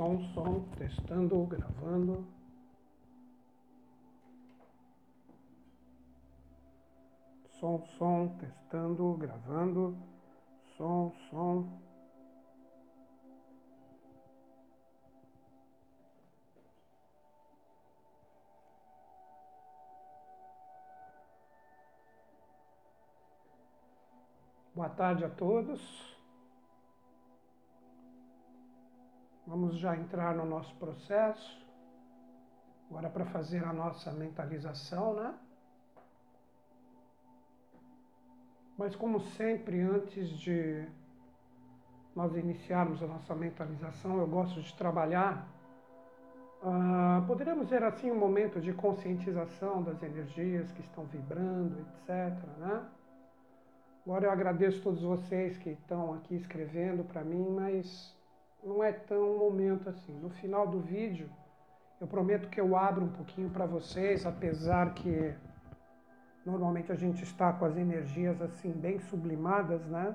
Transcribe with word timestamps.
som, 0.00 0.18
som, 0.34 0.64
testando, 0.78 1.46
gravando. 1.46 2.24
Som, 7.58 7.86
som, 7.98 8.38
testando, 8.38 9.16
gravando. 9.16 9.98
Som, 10.76 11.12
som. 11.28 11.80
Boa 24.74 24.88
tarde 24.88 25.26
a 25.26 25.28
todos. 25.28 26.19
Vamos 29.50 29.78
já 29.78 29.96
entrar 29.96 30.32
no 30.36 30.44
nosso 30.44 30.72
processo. 30.76 31.66
Agora 32.88 33.10
para 33.10 33.24
fazer 33.24 33.64
a 33.64 33.72
nossa 33.72 34.12
mentalização, 34.12 35.12
né? 35.14 35.34
Mas 38.78 38.94
como 38.94 39.18
sempre, 39.18 39.80
antes 39.80 40.28
de 40.38 40.86
nós 42.14 42.36
iniciarmos 42.36 43.02
a 43.02 43.08
nossa 43.08 43.34
mentalização, 43.34 44.18
eu 44.18 44.26
gosto 44.28 44.62
de 44.62 44.72
trabalhar. 44.74 45.48
Uh, 46.62 47.26
poderíamos 47.26 47.68
ver 47.68 47.82
assim 47.82 48.08
um 48.08 48.18
momento 48.20 48.60
de 48.60 48.72
conscientização 48.72 49.82
das 49.82 50.00
energias 50.00 50.70
que 50.70 50.80
estão 50.80 51.06
vibrando, 51.06 51.76
etc. 51.80 52.38
Né? 52.58 52.86
Agora 54.06 54.26
eu 54.26 54.30
agradeço 54.30 54.80
todos 54.80 55.02
vocês 55.02 55.58
que 55.58 55.70
estão 55.70 56.14
aqui 56.14 56.36
escrevendo 56.36 57.02
para 57.02 57.24
mim, 57.24 57.50
mas 57.50 58.19
não 58.62 58.82
é 58.82 58.92
tão 58.92 59.38
momento 59.38 59.88
assim. 59.88 60.12
No 60.20 60.30
final 60.30 60.66
do 60.66 60.80
vídeo, 60.80 61.28
eu 62.00 62.06
prometo 62.06 62.48
que 62.48 62.60
eu 62.60 62.76
abro 62.76 63.04
um 63.04 63.12
pouquinho 63.12 63.50
para 63.50 63.66
vocês, 63.66 64.26
apesar 64.26 64.94
que 64.94 65.34
normalmente 66.44 66.90
a 66.90 66.94
gente 66.94 67.22
está 67.22 67.52
com 67.52 67.64
as 67.64 67.76
energias 67.76 68.40
assim 68.40 68.72
bem 68.72 68.98
sublimadas, 68.98 69.86
né? 69.86 70.14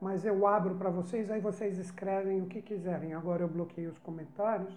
Mas 0.00 0.24
eu 0.24 0.46
abro 0.46 0.76
para 0.76 0.90
vocês, 0.90 1.30
aí 1.30 1.40
vocês 1.40 1.78
escrevem 1.78 2.40
o 2.40 2.46
que 2.46 2.62
quiserem. 2.62 3.12
Agora 3.12 3.42
eu 3.42 3.48
bloqueio 3.48 3.90
os 3.90 3.98
comentários 3.98 4.76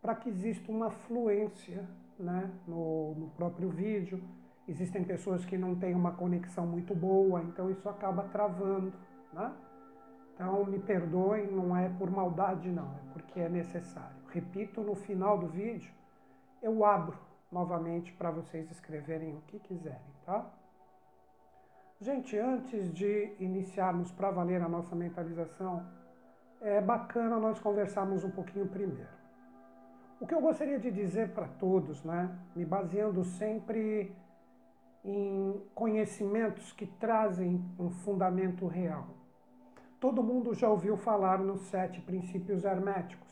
para 0.00 0.14
que 0.14 0.28
exista 0.28 0.70
uma 0.70 0.90
fluência 0.90 1.88
né, 2.18 2.50
no, 2.66 3.14
no 3.14 3.30
próprio 3.30 3.70
vídeo. 3.70 4.22
Existem 4.68 5.02
pessoas 5.02 5.44
que 5.44 5.56
não 5.56 5.74
têm 5.74 5.94
uma 5.94 6.12
conexão 6.12 6.66
muito 6.66 6.94
boa, 6.94 7.42
então 7.42 7.70
isso 7.70 7.88
acaba 7.88 8.22
travando, 8.24 8.92
né? 9.32 9.52
Então, 10.40 10.64
me 10.64 10.78
perdoem, 10.78 11.52
não 11.52 11.76
é 11.76 11.90
por 11.90 12.10
maldade, 12.10 12.70
não, 12.70 12.86
é 12.86 13.12
porque 13.12 13.40
é 13.40 13.48
necessário. 13.50 14.16
Repito, 14.30 14.80
no 14.80 14.94
final 14.94 15.36
do 15.36 15.46
vídeo, 15.46 15.92
eu 16.62 16.82
abro 16.82 17.18
novamente 17.52 18.10
para 18.14 18.30
vocês 18.30 18.70
escreverem 18.70 19.36
o 19.36 19.42
que 19.42 19.58
quiserem, 19.58 20.00
tá? 20.24 20.50
Gente, 22.00 22.38
antes 22.38 22.90
de 22.90 23.34
iniciarmos 23.38 24.10
para 24.12 24.30
valer 24.30 24.62
a 24.62 24.68
nossa 24.68 24.96
mentalização, 24.96 25.86
é 26.62 26.80
bacana 26.80 27.38
nós 27.38 27.60
conversarmos 27.60 28.24
um 28.24 28.30
pouquinho 28.30 28.66
primeiro. 28.66 29.10
O 30.18 30.26
que 30.26 30.32
eu 30.32 30.40
gostaria 30.40 30.78
de 30.78 30.90
dizer 30.90 31.34
para 31.34 31.48
todos, 31.48 32.02
né, 32.02 32.34
me 32.56 32.64
baseando 32.64 33.22
sempre 33.24 34.16
em 35.04 35.62
conhecimentos 35.74 36.72
que 36.72 36.86
trazem 36.86 37.62
um 37.78 37.90
fundamento 37.90 38.66
real. 38.66 39.19
Todo 40.00 40.22
mundo 40.22 40.54
já 40.54 40.66
ouviu 40.66 40.96
falar 40.96 41.38
nos 41.38 41.60
sete 41.66 42.00
princípios 42.00 42.64
herméticos. 42.64 43.28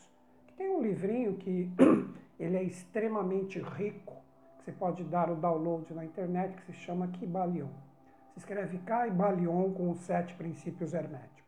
Tem 0.55 0.69
um 0.69 0.79
livrinho 0.79 1.33
que 1.33 1.67
ele 2.39 2.57
é 2.57 2.61
extremamente 2.61 3.59
rico, 3.59 4.15
que 4.59 4.65
você 4.65 4.71
pode 4.71 5.03
dar 5.03 5.31
o 5.31 5.35
download 5.35 5.91
na 5.95 6.05
internet, 6.05 6.55
que 6.57 6.71
se 6.71 6.73
chama 6.73 7.07
Kybalion. 7.07 7.69
Se 8.33 8.39
escreve 8.39 8.77
Kybalion 8.77 9.73
com 9.73 9.89
os 9.89 9.99
sete 10.01 10.35
princípios 10.35 10.93
herméticos. 10.93 11.39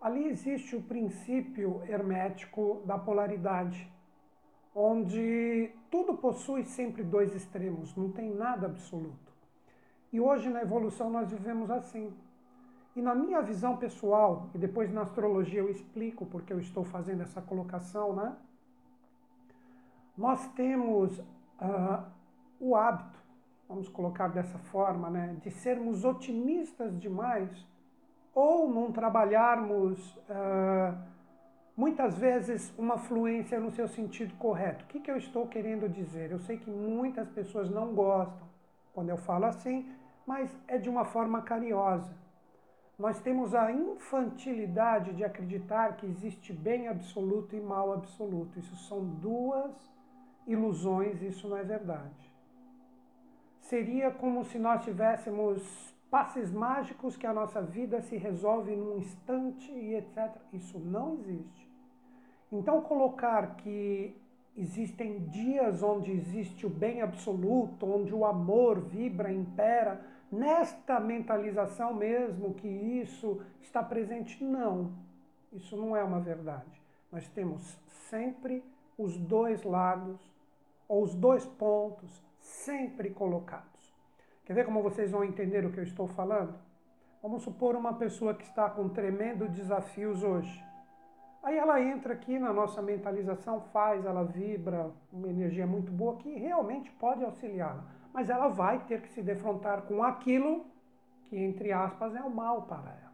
Ali 0.00 0.28
existe 0.28 0.76
o 0.76 0.82
princípio 0.82 1.82
hermético 1.88 2.80
da 2.86 2.96
polaridade, 2.96 3.90
onde 4.72 5.72
tudo 5.90 6.14
possui 6.14 6.64
sempre 6.64 7.02
dois 7.02 7.34
extremos, 7.34 7.96
não 7.96 8.12
tem 8.12 8.32
nada 8.32 8.66
absoluto. 8.66 9.32
E 10.12 10.20
hoje 10.20 10.48
na 10.48 10.62
evolução 10.62 11.10
nós 11.10 11.28
vivemos 11.28 11.68
assim. 11.72 12.14
E 12.94 13.00
na 13.00 13.14
minha 13.14 13.40
visão 13.40 13.78
pessoal, 13.78 14.50
e 14.54 14.58
depois 14.58 14.92
na 14.92 15.02
astrologia 15.02 15.60
eu 15.60 15.70
explico 15.70 16.26
porque 16.26 16.52
eu 16.52 16.60
estou 16.60 16.84
fazendo 16.84 17.22
essa 17.22 17.40
colocação, 17.40 18.14
né? 18.14 18.36
Nós 20.16 20.46
temos 20.48 21.18
uh, 21.18 22.04
o 22.60 22.76
hábito, 22.76 23.18
vamos 23.66 23.88
colocar 23.88 24.28
dessa 24.28 24.58
forma, 24.58 25.08
né, 25.08 25.38
de 25.42 25.50
sermos 25.50 26.04
otimistas 26.04 26.98
demais 27.00 27.66
ou 28.34 28.68
não 28.70 28.92
trabalharmos 28.92 29.98
uh, 30.28 30.94
muitas 31.74 32.18
vezes 32.18 32.74
uma 32.76 32.98
fluência 32.98 33.58
no 33.58 33.70
seu 33.70 33.88
sentido 33.88 34.34
correto. 34.34 34.84
O 34.84 34.88
que, 34.88 35.00
que 35.00 35.10
eu 35.10 35.16
estou 35.16 35.46
querendo 35.46 35.88
dizer? 35.88 36.30
Eu 36.30 36.38
sei 36.40 36.58
que 36.58 36.70
muitas 36.70 37.30
pessoas 37.30 37.70
não 37.70 37.94
gostam 37.94 38.46
quando 38.92 39.08
eu 39.08 39.16
falo 39.16 39.46
assim, 39.46 39.90
mas 40.26 40.54
é 40.68 40.76
de 40.76 40.90
uma 40.90 41.06
forma 41.06 41.40
carinhosa 41.40 42.21
nós 42.98 43.20
temos 43.20 43.54
a 43.54 43.72
infantilidade 43.72 45.12
de 45.14 45.24
acreditar 45.24 45.96
que 45.96 46.06
existe 46.06 46.52
bem 46.52 46.88
absoluto 46.88 47.56
e 47.56 47.60
mal 47.60 47.92
absoluto. 47.92 48.58
Isso 48.58 48.76
são 48.76 49.04
duas 49.04 49.72
ilusões, 50.46 51.22
isso 51.22 51.48
não 51.48 51.56
é 51.56 51.62
verdade. 51.62 52.32
Seria 53.60 54.10
como 54.10 54.44
se 54.44 54.58
nós 54.58 54.84
tivéssemos 54.84 55.92
passes 56.10 56.52
mágicos 56.52 57.16
que 57.16 57.26
a 57.26 57.32
nossa 57.32 57.62
vida 57.62 58.02
se 58.02 58.16
resolve 58.16 58.76
num 58.76 58.98
instante 58.98 59.72
e 59.72 59.94
etc. 59.94 60.30
Isso 60.52 60.78
não 60.78 61.14
existe. 61.14 61.72
Então, 62.52 62.82
colocar 62.82 63.56
que 63.56 64.14
existem 64.54 65.20
dias 65.28 65.82
onde 65.82 66.12
existe 66.12 66.66
o 66.66 66.70
bem 66.70 67.00
absoluto, 67.00 67.86
onde 67.86 68.14
o 68.14 68.26
amor 68.26 68.78
vibra, 68.80 69.32
impera, 69.32 70.04
nesta 70.32 70.98
mentalização 70.98 71.92
mesmo 71.92 72.54
que 72.54 72.66
isso 72.66 73.42
está 73.60 73.82
presente. 73.82 74.42
Não, 74.42 74.92
isso 75.52 75.76
não 75.76 75.94
é 75.94 76.02
uma 76.02 76.20
verdade. 76.20 76.82
Nós 77.12 77.28
temos 77.28 77.78
sempre 78.08 78.64
os 78.96 79.18
dois 79.18 79.62
lados, 79.62 80.18
ou 80.88 81.02
os 81.02 81.14
dois 81.14 81.44
pontos, 81.44 82.22
sempre 82.38 83.10
colocados. 83.10 83.94
Quer 84.44 84.54
ver 84.54 84.64
como 84.64 84.82
vocês 84.82 85.10
vão 85.10 85.22
entender 85.22 85.64
o 85.64 85.72
que 85.72 85.78
eu 85.78 85.84
estou 85.84 86.08
falando? 86.08 86.54
Vamos 87.22 87.42
supor 87.42 87.76
uma 87.76 87.94
pessoa 87.94 88.34
que 88.34 88.42
está 88.42 88.68
com 88.68 88.88
tremendo 88.88 89.48
desafios 89.48 90.22
hoje. 90.22 90.64
Aí 91.42 91.56
ela 91.56 91.80
entra 91.80 92.14
aqui 92.14 92.38
na 92.38 92.52
nossa 92.52 92.80
mentalização, 92.80 93.60
faz, 93.72 94.04
ela 94.04 94.24
vibra, 94.24 94.90
uma 95.12 95.28
energia 95.28 95.66
muito 95.66 95.90
boa 95.92 96.16
que 96.16 96.34
realmente 96.34 96.90
pode 96.92 97.24
auxiliá-la 97.24 98.01
mas 98.12 98.28
ela 98.28 98.48
vai 98.48 98.84
ter 98.84 99.00
que 99.02 99.08
se 99.08 99.22
defrontar 99.22 99.82
com 99.82 100.02
aquilo 100.02 100.66
que, 101.24 101.36
entre 101.36 101.72
aspas, 101.72 102.14
é 102.14 102.22
o 102.22 102.30
mal 102.30 102.62
para 102.62 102.90
ela. 102.90 103.12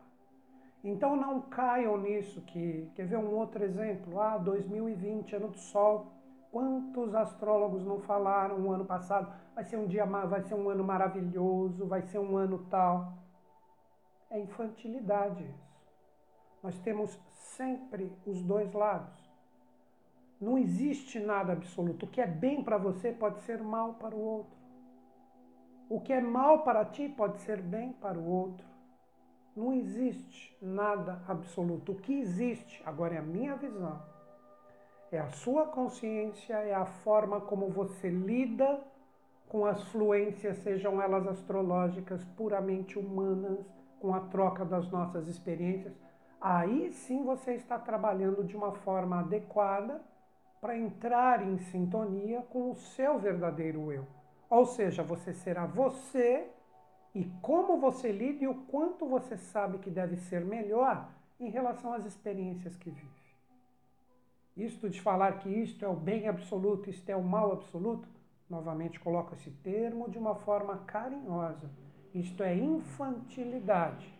Então 0.82 1.16
não 1.16 1.40
caiam 1.40 1.96
nisso 1.98 2.40
que. 2.42 2.90
Quer 2.94 3.06
ver 3.06 3.18
um 3.18 3.34
outro 3.34 3.64
exemplo? 3.64 4.20
Ah, 4.20 4.38
2020, 4.38 5.36
ano 5.36 5.48
do 5.48 5.58
sol. 5.58 6.12
Quantos 6.50 7.14
astrólogos 7.14 7.84
não 7.84 8.00
falaram 8.00 8.58
no 8.58 8.72
ano 8.72 8.84
passado? 8.84 9.30
Vai 9.54 9.64
ser 9.64 9.76
um 9.76 9.86
dia, 9.86 10.06
vai 10.06 10.40
ser 10.42 10.54
um 10.54 10.70
ano 10.70 10.82
maravilhoso, 10.82 11.86
vai 11.86 12.02
ser 12.02 12.18
um 12.18 12.36
ano 12.36 12.66
tal. 12.70 13.12
É 14.30 14.40
infantilidade 14.40 15.44
isso. 15.44 15.68
Nós 16.62 16.78
temos 16.80 17.18
sempre 17.32 18.12
os 18.26 18.42
dois 18.42 18.72
lados. 18.72 19.28
Não 20.40 20.56
existe 20.56 21.18
nada 21.18 21.52
absoluto. 21.52 22.06
O 22.06 22.08
que 22.08 22.20
é 22.20 22.26
bem 22.26 22.62
para 22.62 22.78
você 22.78 23.12
pode 23.12 23.40
ser 23.42 23.62
mal 23.62 23.94
para 23.94 24.14
o 24.14 24.20
outro. 24.20 24.57
O 25.90 26.00
que 26.00 26.12
é 26.12 26.20
mal 26.20 26.64
para 26.64 26.84
ti 26.84 27.08
pode 27.08 27.40
ser 27.40 27.62
bem 27.62 27.94
para 27.94 28.18
o 28.18 28.26
outro. 28.28 28.66
Não 29.56 29.72
existe 29.72 30.54
nada 30.60 31.22
absoluto. 31.26 31.92
O 31.92 31.96
que 31.96 32.20
existe, 32.20 32.82
agora 32.84 33.14
é 33.14 33.18
a 33.18 33.22
minha 33.22 33.56
visão, 33.56 34.00
é 35.10 35.18
a 35.18 35.30
sua 35.30 35.66
consciência, 35.66 36.54
é 36.56 36.74
a 36.74 36.84
forma 36.84 37.40
como 37.40 37.70
você 37.70 38.10
lida 38.10 38.80
com 39.48 39.64
as 39.64 39.82
fluências, 39.84 40.58
sejam 40.58 41.00
elas 41.00 41.26
astrológicas, 41.26 42.22
puramente 42.36 42.98
humanas, 42.98 43.64
com 43.98 44.14
a 44.14 44.20
troca 44.20 44.66
das 44.66 44.90
nossas 44.90 45.26
experiências. 45.26 45.94
Aí 46.38 46.92
sim 46.92 47.24
você 47.24 47.54
está 47.54 47.78
trabalhando 47.78 48.44
de 48.44 48.54
uma 48.54 48.72
forma 48.72 49.20
adequada 49.20 50.02
para 50.60 50.76
entrar 50.76 51.42
em 51.42 51.56
sintonia 51.56 52.42
com 52.42 52.70
o 52.70 52.74
seu 52.74 53.18
verdadeiro 53.18 53.90
eu. 53.90 54.17
Ou 54.50 54.64
seja, 54.64 55.02
você 55.02 55.32
será 55.32 55.66
você 55.66 56.48
e 57.14 57.24
como 57.42 57.78
você 57.78 58.10
lida 58.10 58.44
e 58.44 58.48
o 58.48 58.54
quanto 58.66 59.06
você 59.06 59.36
sabe 59.36 59.78
que 59.78 59.90
deve 59.90 60.16
ser 60.16 60.44
melhor 60.44 61.08
em 61.38 61.50
relação 61.50 61.92
às 61.92 62.04
experiências 62.04 62.76
que 62.76 62.90
vive. 62.90 63.08
Isto 64.56 64.90
de 64.90 65.00
falar 65.00 65.38
que 65.38 65.48
isto 65.48 65.84
é 65.84 65.88
o 65.88 65.94
bem 65.94 66.26
absoluto, 66.26 66.90
isto 66.90 67.08
é 67.08 67.14
o 67.14 67.22
mal 67.22 67.52
absoluto, 67.52 68.08
novamente 68.50 68.98
coloco 68.98 69.34
esse 69.34 69.50
termo 69.50 70.10
de 70.10 70.18
uma 70.18 70.34
forma 70.34 70.78
carinhosa. 70.78 71.70
Isto 72.14 72.42
é 72.42 72.56
infantilidade. 72.56 74.12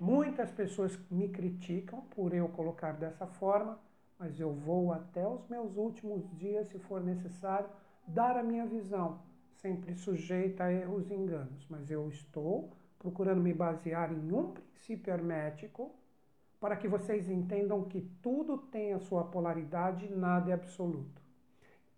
Muitas 0.00 0.50
pessoas 0.50 0.98
me 1.10 1.28
criticam 1.28 2.00
por 2.16 2.32
eu 2.32 2.48
colocar 2.48 2.92
dessa 2.92 3.26
forma, 3.26 3.78
mas 4.18 4.40
eu 4.40 4.52
vou 4.52 4.92
até 4.92 5.26
os 5.26 5.46
meus 5.48 5.76
últimos 5.76 6.24
dias, 6.38 6.68
se 6.68 6.78
for 6.78 7.02
necessário, 7.02 7.68
dar 8.06 8.36
a 8.36 8.42
minha 8.42 8.64
visão, 8.64 9.20
sempre 9.60 9.94
sujeita 9.94 10.64
a 10.64 10.72
erros 10.72 11.10
e 11.10 11.14
enganos. 11.14 11.66
Mas 11.68 11.90
eu 11.90 12.08
estou 12.08 12.72
procurando 12.98 13.40
me 13.40 13.52
basear 13.52 14.12
em 14.12 14.32
um 14.32 14.52
princípio 14.52 15.12
hermético 15.12 15.94
para 16.60 16.76
que 16.76 16.86
vocês 16.86 17.28
entendam 17.28 17.82
que 17.84 18.00
tudo 18.22 18.56
tem 18.56 18.92
a 18.92 19.00
sua 19.00 19.24
polaridade 19.24 20.08
nada 20.14 20.50
é 20.50 20.54
absoluto. 20.54 21.20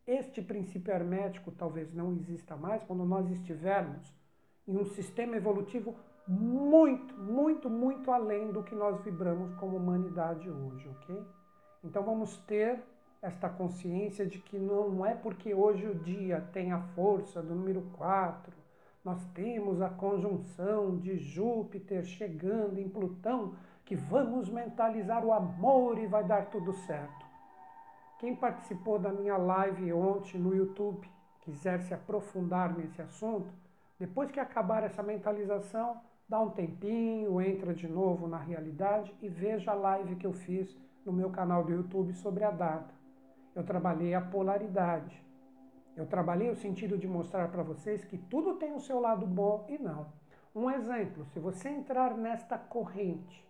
Este 0.07 0.41
princípio 0.41 0.93
hermético 0.93 1.53
talvez 1.53 1.93
não 1.93 2.13
exista 2.13 2.57
mais 2.57 2.83
quando 2.85 3.05
nós 3.05 3.31
estivermos 3.31 4.15
em 4.67 4.77
um 4.77 4.85
sistema 4.87 5.37
evolutivo 5.37 5.95
muito, 6.27 7.15
muito, 7.17 7.69
muito 7.69 8.11
além 8.11 8.51
do 8.51 8.63
que 8.63 8.75
nós 8.75 9.03
vibramos 9.05 9.55
como 9.57 9.77
humanidade 9.77 10.49
hoje, 10.49 10.89
ok? 10.89 11.23
Então 11.83 12.03
vamos 12.03 12.39
ter 12.39 12.83
esta 13.25 13.49
consciência 13.49 14.27
de 14.27 14.39
que 14.39 14.59
não 14.59 15.05
é 15.05 15.15
porque 15.15 15.55
hoje 15.55 15.87
o 15.87 15.95
dia 15.95 16.47
tem 16.53 16.73
a 16.73 16.81
força 16.95 17.43
do 17.43 17.55
número 17.55 17.81
4, 17.97 18.53
nós 19.03 19.25
temos 19.33 19.81
a 19.81 19.89
conjunção 19.89 20.99
de 20.99 21.17
Júpiter 21.17 22.05
chegando 22.05 22.79
em 22.79 22.87
Plutão, 22.87 23.55
que 23.83 23.97
vamos 23.97 24.51
mentalizar 24.51 25.25
o 25.25 25.33
amor 25.33 25.99
e 25.99 26.07
vai 26.07 26.23
dar 26.23 26.51
tudo 26.51 26.75
certo. 26.75 27.25
Quem 28.19 28.37
participou 28.37 28.99
da 28.99 29.11
minha 29.11 29.39
live 29.39 29.91
ontem 29.95 30.39
no 30.39 30.55
YouTube, 30.55 31.09
quiser 31.41 31.81
se 31.81 31.95
aprofundar 31.95 32.77
nesse 32.77 33.01
assunto, 33.01 33.51
depois 33.99 34.31
que 34.31 34.41
acabar 34.41 34.83
essa 34.83 35.03
mentalização, 35.03 35.99
dá 36.29 36.39
um 36.41 36.51
tempinho, 36.51 37.41
entra 37.41 37.73
de 37.73 37.89
novo 37.89 38.29
na 38.29 38.39
realidade 38.39 39.15
e 39.23 39.31
veja 39.31 39.71
a 39.71 39.75
live 39.75 40.17
que 40.17 40.27
eu 40.27 40.33
fiz 40.35 40.77
no 41.07 41.13
meu 41.13 41.31
canal 41.31 41.65
do 41.65 41.73
YouTube 41.73 42.13
sobre 42.13 42.45
a 42.45 42.51
data. 42.51 43.04
Eu 43.55 43.65
trabalhei 43.65 44.15
a 44.15 44.21
polaridade. 44.21 45.25
Eu 45.97 46.07
trabalhei 46.07 46.51
o 46.51 46.57
sentido 46.57 46.99
de 46.99 47.07
mostrar 47.07 47.49
para 47.49 47.63
vocês 47.63 48.05
que 48.05 48.19
tudo 48.19 48.57
tem 48.57 48.75
o 48.75 48.81
seu 48.81 49.01
lado 49.01 49.27
bom 49.27 49.65
e 49.69 49.79
não. 49.79 50.07
Um 50.55 50.71
exemplo, 50.71 51.25
se 51.27 51.39
você 51.39 51.69
entrar 51.69 52.17
nesta 52.17 52.59
corrente 52.59 53.45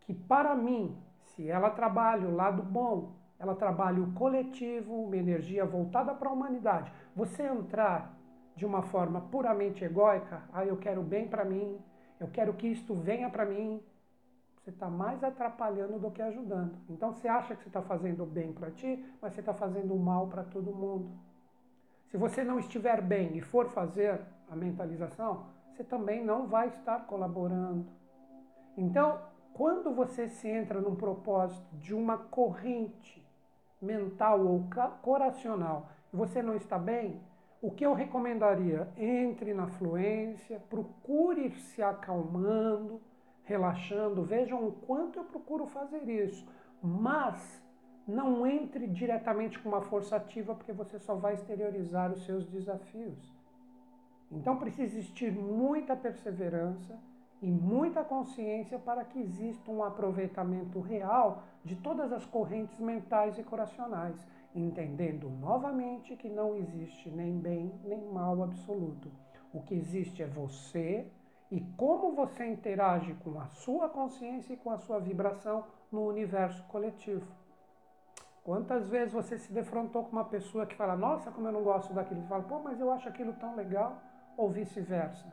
que 0.00 0.14
para 0.14 0.54
mim, 0.54 0.96
se 1.24 1.48
ela 1.48 1.68
trabalha 1.68 2.28
o 2.28 2.34
lado 2.34 2.62
bom, 2.62 3.16
ela 3.38 3.54
trabalha 3.54 4.00
o 4.00 4.12
coletivo, 4.12 5.02
uma 5.02 5.16
energia 5.16 5.64
voltada 5.64 6.14
para 6.14 6.28
a 6.28 6.32
humanidade. 6.32 6.92
Você 7.14 7.42
entrar 7.42 8.16
de 8.54 8.64
uma 8.64 8.82
forma 8.82 9.20
puramente 9.20 9.84
egóica, 9.84 10.44
ah, 10.52 10.64
eu 10.64 10.76
quero 10.76 11.02
bem 11.02 11.28
para 11.28 11.44
mim, 11.44 11.78
eu 12.20 12.28
quero 12.28 12.54
que 12.54 12.68
isto 12.68 12.94
venha 12.94 13.28
para 13.28 13.44
mim, 13.44 13.82
você 14.66 14.70
está 14.70 14.88
mais 14.88 15.22
atrapalhando 15.22 15.96
do 15.96 16.10
que 16.10 16.20
ajudando. 16.20 16.76
Então 16.90 17.12
você 17.12 17.28
acha 17.28 17.54
que 17.54 17.62
você 17.62 17.68
está 17.68 17.80
fazendo 17.82 18.26
bem 18.26 18.52
para 18.52 18.68
ti, 18.72 19.06
mas 19.22 19.32
você 19.32 19.38
está 19.38 19.54
fazendo 19.54 19.94
mal 19.94 20.26
para 20.26 20.42
todo 20.42 20.74
mundo. 20.74 21.08
Se 22.08 22.16
você 22.16 22.42
não 22.42 22.58
estiver 22.58 23.00
bem 23.00 23.36
e 23.36 23.40
for 23.40 23.68
fazer 23.68 24.20
a 24.50 24.56
mentalização, 24.56 25.46
você 25.70 25.84
também 25.84 26.24
não 26.24 26.48
vai 26.48 26.66
estar 26.66 27.06
colaborando. 27.06 27.86
Então, 28.76 29.20
quando 29.54 29.94
você 29.94 30.26
se 30.26 30.48
entra 30.48 30.80
num 30.80 30.96
propósito 30.96 31.64
de 31.76 31.94
uma 31.94 32.18
corrente 32.18 33.24
mental 33.80 34.44
ou 34.44 34.64
coracional 35.00 35.90
e 36.12 36.16
você 36.16 36.42
não 36.42 36.56
está 36.56 36.76
bem, 36.76 37.20
o 37.62 37.70
que 37.70 37.86
eu 37.86 37.94
recomendaria? 37.94 38.88
Entre 38.96 39.54
na 39.54 39.68
fluência, 39.68 40.60
procure 40.68 41.52
se 41.52 41.80
acalmando, 41.84 43.00
relaxando. 43.46 44.22
Vejam 44.22 44.68
o 44.68 44.72
quanto 44.72 45.18
eu 45.18 45.24
procuro 45.24 45.66
fazer 45.66 46.02
isso. 46.08 46.46
Mas 46.82 47.62
não 48.06 48.46
entre 48.46 48.86
diretamente 48.86 49.58
com 49.58 49.70
uma 49.70 49.80
força 49.80 50.16
ativa, 50.16 50.54
porque 50.54 50.72
você 50.72 50.98
só 50.98 51.14
vai 51.14 51.34
exteriorizar 51.34 52.12
os 52.12 52.24
seus 52.24 52.46
desafios. 52.46 53.34
Então 54.30 54.56
precisa 54.56 54.96
existir 54.98 55.32
muita 55.32 55.96
perseverança 55.96 56.98
e 57.40 57.50
muita 57.50 58.02
consciência 58.02 58.78
para 58.78 59.04
que 59.04 59.20
exista 59.20 59.70
um 59.70 59.84
aproveitamento 59.84 60.80
real 60.80 61.44
de 61.64 61.76
todas 61.76 62.12
as 62.12 62.24
correntes 62.24 62.78
mentais 62.80 63.38
e 63.38 63.42
coracionais, 63.42 64.16
entendendo 64.54 65.28
novamente 65.28 66.16
que 66.16 66.28
não 66.28 66.56
existe 66.56 67.10
nem 67.10 67.38
bem 67.38 67.72
nem 67.84 68.04
mal 68.10 68.42
absoluto. 68.42 69.10
O 69.52 69.62
que 69.62 69.74
existe 69.74 70.22
é 70.22 70.26
você 70.26 71.06
e 71.50 71.60
como 71.76 72.12
você 72.12 72.44
interage 72.46 73.14
com 73.22 73.38
a 73.38 73.46
sua 73.46 73.88
consciência 73.88 74.52
e 74.52 74.56
com 74.56 74.70
a 74.70 74.78
sua 74.78 74.98
vibração 74.98 75.64
no 75.90 76.06
universo 76.06 76.62
coletivo. 76.64 77.26
Quantas 78.42 78.88
vezes 78.88 79.12
você 79.12 79.38
se 79.38 79.52
defrontou 79.52 80.04
com 80.04 80.12
uma 80.12 80.24
pessoa 80.24 80.66
que 80.66 80.76
fala, 80.76 80.96
nossa, 80.96 81.30
como 81.32 81.48
eu 81.48 81.52
não 81.52 81.62
gosto 81.62 81.92
daquilo, 81.92 82.22
e 82.22 82.28
fala, 82.28 82.44
pô, 82.44 82.60
mas 82.60 82.78
eu 82.80 82.92
acho 82.92 83.08
aquilo 83.08 83.32
tão 83.34 83.56
legal, 83.56 84.00
ou 84.36 84.50
vice-versa. 84.50 85.26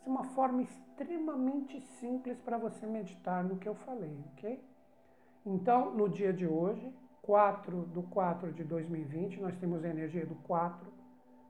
Isso 0.00 0.08
é 0.08 0.08
uma 0.08 0.24
forma 0.24 0.62
extremamente 0.62 1.80
simples 1.80 2.40
para 2.40 2.58
você 2.58 2.86
meditar 2.86 3.42
no 3.42 3.56
que 3.56 3.68
eu 3.68 3.74
falei, 3.74 4.24
ok? 4.32 4.64
Então, 5.44 5.92
no 5.94 6.08
dia 6.08 6.32
de 6.32 6.46
hoje, 6.46 6.94
4 7.22 7.82
do 7.86 8.02
4 8.04 8.52
de 8.52 8.62
2020, 8.64 9.40
nós 9.40 9.56
temos 9.56 9.84
a 9.84 9.88
energia 9.88 10.24
do 10.26 10.34
4, 10.36 10.92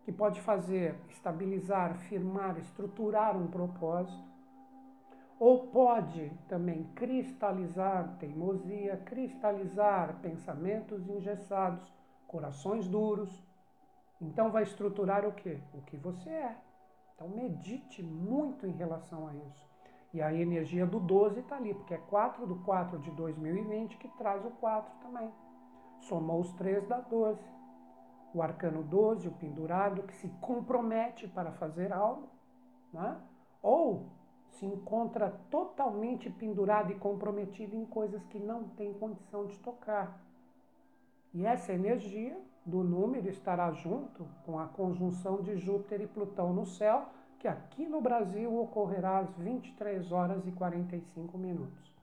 que 0.05 0.13
pode 0.13 0.41
fazer, 0.41 0.95
estabilizar, 1.09 1.97
firmar, 2.09 2.59
estruturar 2.59 3.37
um 3.37 3.47
propósito, 3.47 4.31
ou 5.39 5.69
pode 5.69 6.31
também 6.49 6.85
cristalizar 6.95 8.17
teimosia, 8.19 8.99
cristalizar 8.99 10.21
pensamentos 10.21 11.09
engessados, 11.09 11.83
corações 12.27 12.87
duros. 12.87 13.43
Então 14.21 14.51
vai 14.51 14.65
estruturar 14.65 15.27
o 15.27 15.33
quê? 15.33 15.59
O 15.73 15.81
que 15.81 15.97
você 15.97 16.29
é. 16.29 16.57
Então 17.15 17.29
medite 17.29 18.03
muito 18.03 18.67
em 18.67 18.73
relação 18.73 19.29
a 19.29 19.35
isso. 19.35 19.71
E 20.13 20.21
a 20.21 20.35
energia 20.35 20.85
do 20.85 21.01
12 21.01 21.41
está 21.41 21.57
ali, 21.57 21.73
porque 21.73 21.95
é 21.95 21.99
4 21.99 22.47
do 22.47 22.57
4 22.57 22.99
de 22.99 23.11
2020 23.13 23.97
que 23.97 24.09
traz 24.19 24.45
o 24.45 24.51
4 24.51 24.93
também. 25.01 25.31
Somou 26.01 26.41
os 26.41 26.53
3 26.55 26.87
dá 26.87 27.01
12. 27.01 27.41
O 28.33 28.43
arcano 28.43 28.83
12, 28.83 29.29
o 29.29 29.33
pendurado, 29.33 30.03
que 30.05 30.15
se 30.15 30.29
compromete 30.41 31.27
para 31.27 31.53
fazer 31.53 31.93
algo, 31.93 32.29
né? 32.93 33.21
ou 33.63 34.07
se 34.51 34.67
encontra 34.67 35.31
totalmente 35.51 36.29
pendurado 36.31 36.93
e 36.93 36.97
comprometido 36.97 37.77
em 37.77 37.85
coisas 37.85 38.25
que 38.27 38.39
não 38.39 38.69
tem 38.69 38.93
condição 38.95 39.47
de 39.47 39.59
tocar. 39.59 40.21
E 41.33 41.47
essa 41.47 41.73
energia 41.73 42.37
do 42.65 42.83
número 42.83 43.29
estará 43.29 43.71
junto 43.73 44.27
com 44.45 44.59
a 44.59 44.67
conjunção 44.67 45.41
de 45.41 45.57
Júpiter 45.57 46.01
e 46.01 46.07
Plutão 46.07 46.53
no 46.53 46.67
céu, 46.67 47.09
que 47.39 47.49
aqui 47.49 47.87
no 47.87 48.01
Brasil 48.01 48.55
ocorrerá 48.61 49.19
às 49.19 49.35
23 49.37 50.13
horas 50.13 50.47
e 50.47 50.53
45 50.53 51.39
minutos. 51.39 51.95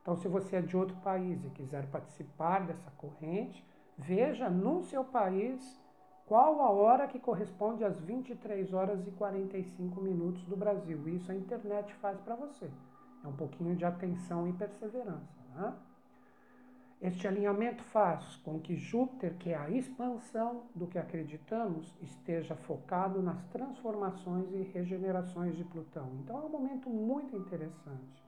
Então, 0.00 0.14
se 0.16 0.28
você 0.28 0.56
é 0.56 0.60
de 0.62 0.76
outro 0.76 0.96
país 0.98 1.42
e 1.44 1.50
quiser 1.50 1.86
participar 1.86 2.66
dessa 2.66 2.90
corrente, 2.92 3.64
veja 3.98 4.48
no 4.48 4.82
seu 4.82 5.04
país 5.04 5.80
qual 6.26 6.62
a 6.62 6.70
hora 6.70 7.06
que 7.06 7.18
corresponde 7.18 7.84
às 7.84 8.00
23 8.00 8.72
horas 8.72 9.06
e 9.06 9.10
45 9.10 10.00
minutos 10.00 10.44
do 10.44 10.56
Brasil. 10.56 11.08
Isso 11.08 11.30
a 11.30 11.34
internet 11.34 11.92
faz 11.94 12.18
para 12.20 12.34
você. 12.34 12.70
É 13.22 13.28
um 13.28 13.32
pouquinho 13.32 13.76
de 13.76 13.84
atenção 13.84 14.48
e 14.48 14.52
perseverança. 14.52 15.34
Né? 15.54 15.74
Este 17.02 17.28
alinhamento 17.28 17.82
faz 17.84 18.36
com 18.36 18.58
que 18.58 18.76
Júpiter, 18.76 19.34
que 19.36 19.50
é 19.50 19.56
a 19.56 19.68
expansão 19.68 20.62
do 20.74 20.86
que 20.86 20.98
acreditamos, 20.98 21.94
esteja 22.00 22.54
focado 22.54 23.20
nas 23.20 23.44
transformações 23.48 24.50
e 24.54 24.62
regenerações 24.62 25.54
de 25.54 25.64
Plutão. 25.64 26.10
Então 26.22 26.40
é 26.40 26.44
um 26.46 26.48
momento 26.48 26.88
muito 26.88 27.36
interessante. 27.36 28.24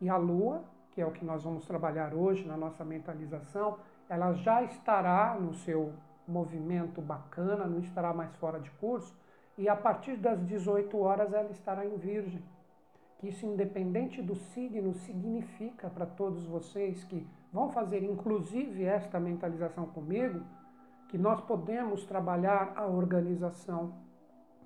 E 0.00 0.10
a 0.10 0.16
Lua, 0.18 0.62
que 0.90 1.00
é 1.00 1.06
o 1.06 1.10
que 1.10 1.24
nós 1.24 1.44
vamos 1.44 1.64
trabalhar 1.64 2.12
hoje 2.12 2.46
na 2.46 2.56
nossa 2.56 2.84
mentalização, 2.84 3.78
ela 4.08 4.32
já 4.32 4.62
estará 4.62 5.36
no 5.38 5.54
seu 5.54 5.92
movimento 6.26 7.00
bacana, 7.00 7.66
não 7.66 7.80
estará 7.80 8.12
mais 8.12 8.34
fora 8.36 8.60
de 8.60 8.70
curso, 8.72 9.14
e 9.56 9.68
a 9.68 9.76
partir 9.76 10.16
das 10.16 10.44
18 10.46 10.96
horas 10.98 11.32
ela 11.32 11.50
estará 11.50 11.84
em 11.84 11.96
Virgem. 11.96 12.42
Que 13.18 13.28
isso, 13.28 13.44
independente 13.44 14.22
do 14.22 14.36
signo, 14.36 14.94
significa 14.94 15.90
para 15.90 16.06
todos 16.06 16.46
vocês 16.46 17.02
que 17.04 17.26
vão 17.52 17.70
fazer 17.70 18.04
inclusive 18.04 18.84
esta 18.84 19.18
mentalização 19.18 19.86
comigo, 19.86 20.40
que 21.08 21.18
nós 21.18 21.40
podemos 21.40 22.04
trabalhar 22.04 22.72
a 22.76 22.86
organização, 22.86 23.94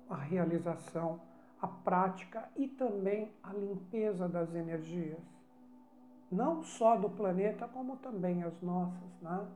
a 0.09 0.15
realização, 0.15 1.19
a 1.59 1.67
prática 1.67 2.47
e 2.55 2.67
também 2.67 3.31
a 3.41 3.53
limpeza 3.53 4.27
das 4.27 4.53
energias. 4.53 5.32
Não 6.33 6.63
só 6.63 6.97
do 6.97 7.09
planeta, 7.09 7.67
como 7.67 7.97
também 7.97 8.43
as 8.43 8.59
nossas, 8.61 9.21
né? 9.21 9.47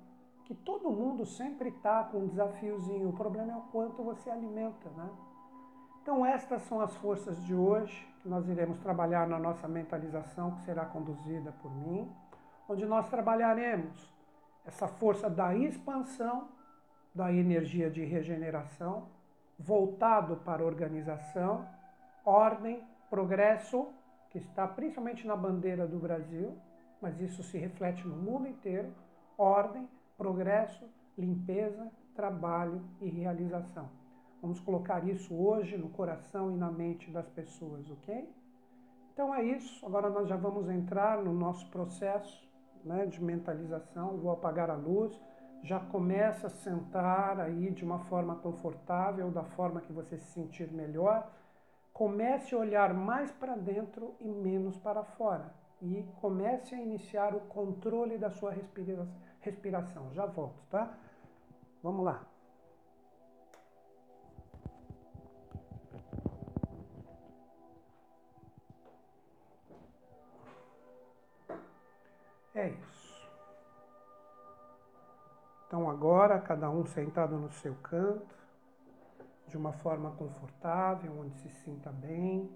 que 0.45 0.53
todo 0.53 0.89
mundo 0.89 1.25
sempre 1.25 1.69
está 1.69 2.03
com 2.05 2.19
um 2.19 2.27
desafiozinho. 2.27 3.09
O 3.09 3.13
problema 3.13 3.51
é 3.51 3.55
o 3.55 3.61
quanto 3.63 4.01
você 4.01 4.29
alimenta, 4.29 4.89
né? 4.95 5.09
Então, 6.01 6.25
estas 6.25 6.61
são 6.61 6.79
as 6.79 6.95
forças 6.95 7.43
de 7.43 7.53
hoje 7.53 8.07
que 8.21 8.29
nós 8.29 8.47
iremos 8.47 8.77
trabalhar 8.79 9.27
na 9.27 9.37
nossa 9.37 9.67
mentalização, 9.67 10.51
que 10.51 10.61
será 10.61 10.85
conduzida 10.85 11.51
por 11.61 11.69
mim, 11.75 12.09
onde 12.69 12.85
nós 12.85 13.09
trabalharemos 13.09 14.09
essa 14.65 14.87
força 14.87 15.29
da 15.29 15.53
expansão, 15.53 16.47
da 17.13 17.33
energia 17.33 17.89
de 17.89 18.05
regeneração, 18.05 19.09
voltado 19.59 20.37
para 20.37 20.63
organização, 20.63 21.67
ordem, 22.23 22.81
progresso, 23.09 23.87
que 24.29 24.37
está 24.37 24.65
principalmente 24.65 25.27
na 25.27 25.35
bandeira 25.35 25.85
do 25.85 25.99
Brasil, 25.99 26.57
mas 27.01 27.19
isso 27.19 27.43
se 27.43 27.57
reflete 27.57 28.07
no 28.07 28.15
mundo 28.15 28.47
inteiro, 28.47 28.93
ordem, 29.37 29.87
progresso, 30.17 30.85
limpeza, 31.17 31.91
trabalho 32.15 32.81
e 32.99 33.07
realização. 33.07 33.89
Vamos 34.41 34.59
colocar 34.59 35.07
isso 35.07 35.35
hoje 35.35 35.77
no 35.77 35.89
coração 35.89 36.51
e 36.51 36.55
na 36.55 36.71
mente 36.71 37.09
das 37.09 37.27
pessoas, 37.29 37.89
ok? 37.89 38.29
Então 39.13 39.33
é 39.33 39.43
isso. 39.43 39.83
Agora 39.85 40.09
nós 40.09 40.27
já 40.27 40.35
vamos 40.35 40.69
entrar 40.69 41.23
no 41.23 41.33
nosso 41.33 41.67
processo 41.71 42.47
né, 42.83 43.05
de 43.05 43.21
mentalização. 43.23 44.17
Vou 44.17 44.31
apagar 44.31 44.69
a 44.69 44.75
luz. 44.75 45.19
Já 45.63 45.79
começa 45.79 46.47
a 46.47 46.51
sentar 46.51 47.39
aí 47.39 47.71
de 47.71 47.83
uma 47.83 47.99
forma 48.05 48.35
confortável, 48.35 49.31
da 49.31 49.43
forma 49.43 49.81
que 49.81 49.91
você 49.91 50.17
se 50.17 50.31
sentir 50.33 50.71
melhor. 50.71 51.31
Comece 51.91 52.53
a 52.53 52.59
olhar 52.59 52.93
mais 52.93 53.31
para 53.31 53.55
dentro 53.55 54.13
e 54.19 54.29
menos 54.29 54.77
para 54.77 55.03
fora. 55.03 55.51
E 55.81 56.03
comece 56.19 56.73
a 56.73 56.81
iniciar 56.81 57.35
o 57.35 57.41
controle 57.41 58.17
da 58.17 58.31
sua 58.31 58.53
respiração. 59.41 60.11
Já 60.13 60.25
volto, 60.25 60.59
tá? 60.69 60.97
Vamos 61.83 62.03
lá. 62.03 62.25
É 72.55 72.69
isso. 72.69 73.29
Então 75.67 75.87
agora, 75.87 76.41
cada 76.41 76.71
um 76.71 76.83
sentado 76.87 77.37
no 77.37 77.51
seu 77.51 77.75
canto, 77.75 78.35
de 79.47 79.55
uma 79.55 79.73
forma 79.73 80.09
confortável, 80.11 81.19
onde 81.19 81.35
se 81.35 81.49
sinta 81.49 81.91
bem. 81.91 82.49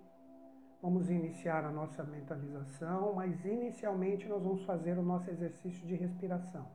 Vamos 0.81 1.11
iniciar 1.11 1.63
a 1.63 1.71
nossa 1.71 2.03
mentalização, 2.03 3.13
mas 3.13 3.45
inicialmente 3.45 4.27
nós 4.27 4.41
vamos 4.41 4.63
fazer 4.63 4.97
o 4.97 5.03
nosso 5.03 5.29
exercício 5.29 5.85
de 5.85 5.95
respiração. 5.95 6.67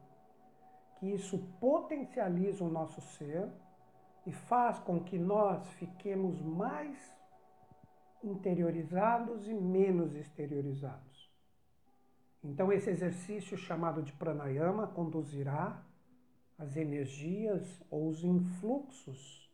Que 0.99 1.13
isso 1.13 1.39
potencializa 1.61 2.63
o 2.63 2.71
nosso 2.71 3.01
ser 3.01 3.51
e 4.25 4.33
faz 4.33 4.79
com 4.79 5.03
que 5.03 5.19
nós 5.19 5.67
fiquemos 5.73 6.41
mais 6.41 6.97
interiorizados 8.23 9.49
e 9.49 9.55
menos 9.55 10.15
exteriorizados. 10.15 11.31
Então, 12.45 12.73
esse 12.73 12.89
exercício 12.89 13.57
chamado 13.57 14.03
de 14.03 14.13
pranayama 14.13 14.87
conduzirá 14.87 15.85
as 16.57 16.77
energias 16.77 17.83
ou 17.91 18.09
os 18.09 18.23
influxos 18.23 19.51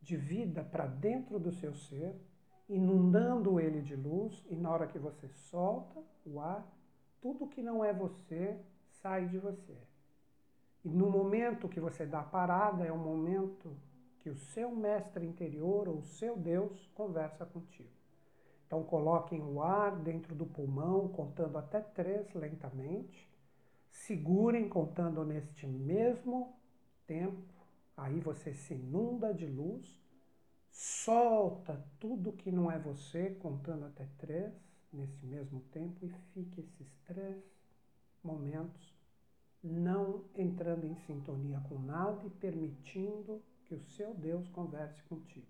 de 0.00 0.16
vida 0.16 0.62
para 0.62 0.86
dentro 0.86 1.40
do 1.40 1.52
seu 1.52 1.74
ser 1.74 2.29
inundando 2.70 3.58
ele 3.58 3.82
de 3.82 3.96
luz, 3.96 4.44
e 4.48 4.54
na 4.54 4.70
hora 4.70 4.86
que 4.86 4.98
você 4.98 5.28
solta 5.28 6.00
o 6.24 6.40
ar, 6.40 6.64
tudo 7.20 7.48
que 7.48 7.62
não 7.62 7.84
é 7.84 7.92
você 7.92 8.58
sai 9.02 9.26
de 9.26 9.38
você. 9.38 9.76
E 10.84 10.88
no 10.88 11.10
momento 11.10 11.68
que 11.68 11.80
você 11.80 12.06
dá 12.06 12.22
parada, 12.22 12.84
é 12.84 12.92
o 12.92 12.96
momento 12.96 13.76
que 14.20 14.30
o 14.30 14.36
seu 14.36 14.70
mestre 14.70 15.26
interior 15.26 15.88
ou 15.88 15.98
o 15.98 16.02
seu 16.02 16.36
Deus 16.36 16.86
conversa 16.94 17.44
contigo. 17.44 17.90
Então 18.66 18.84
coloquem 18.84 19.42
o 19.42 19.60
ar 19.60 19.96
dentro 19.96 20.34
do 20.34 20.46
pulmão, 20.46 21.08
contando 21.08 21.58
até 21.58 21.80
três 21.80 22.32
lentamente. 22.34 23.28
Segurem 23.90 24.68
contando 24.68 25.24
neste 25.24 25.66
mesmo 25.66 26.54
tempo. 27.04 27.52
Aí 27.96 28.20
você 28.20 28.54
se 28.54 28.74
inunda 28.74 29.34
de 29.34 29.46
luz 29.46 29.99
Solta 30.70 31.84
tudo 31.98 32.32
que 32.32 32.50
não 32.50 32.70
é 32.70 32.78
você, 32.78 33.30
contando 33.40 33.86
até 33.86 34.06
três, 34.18 34.52
nesse 34.92 35.26
mesmo 35.26 35.60
tempo, 35.72 36.04
e 36.04 36.08
fique 36.32 36.60
esses 36.60 36.92
três 37.04 37.42
momentos 38.22 38.94
não 39.62 40.24
entrando 40.34 40.86
em 40.86 40.94
sintonia 41.06 41.60
com 41.68 41.78
nada 41.78 42.24
e 42.24 42.30
permitindo 42.30 43.42
que 43.64 43.74
o 43.74 43.80
seu 43.80 44.14
Deus 44.14 44.48
converse 44.48 45.02
contigo. 45.02 45.46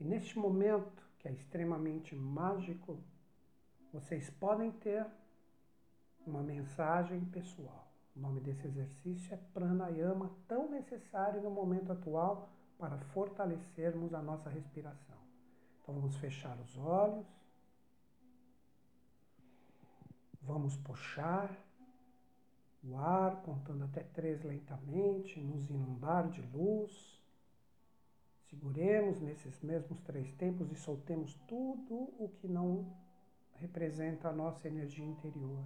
E 0.00 0.04
neste 0.04 0.38
momento, 0.38 1.02
que 1.18 1.28
é 1.28 1.32
extremamente 1.32 2.14
mágico, 2.14 2.98
vocês 3.92 4.30
podem 4.30 4.70
ter 4.70 5.06
uma 6.26 6.42
mensagem 6.42 7.24
pessoal. 7.26 7.92
O 8.16 8.20
nome 8.20 8.40
desse 8.40 8.66
exercício 8.66 9.34
é 9.34 9.36
pranayama, 9.52 10.30
tão 10.46 10.70
necessário 10.70 11.42
no 11.42 11.50
momento 11.50 11.92
atual 11.92 12.48
para 12.78 12.96
fortalecermos 13.12 14.14
a 14.14 14.22
nossa 14.22 14.48
respiração. 14.48 15.18
Então 15.82 15.94
vamos 15.94 16.16
fechar 16.16 16.56
os 16.60 16.78
olhos. 16.78 17.26
Vamos 20.40 20.76
puxar 20.78 21.50
o 22.82 22.96
ar, 22.96 23.42
contando 23.42 23.84
até 23.84 24.02
três 24.02 24.42
lentamente, 24.42 25.40
nos 25.40 25.68
inundar 25.68 26.28
de 26.30 26.40
luz. 26.56 27.20
Seguremos 28.48 29.20
nesses 29.20 29.60
mesmos 29.60 30.00
três 30.00 30.32
tempos 30.34 30.70
e 30.72 30.76
soltemos 30.76 31.34
tudo 31.46 32.14
o 32.18 32.30
que 32.40 32.48
não 32.48 32.90
representa 33.56 34.28
a 34.28 34.32
nossa 34.32 34.68
energia 34.68 35.04
interior. 35.04 35.64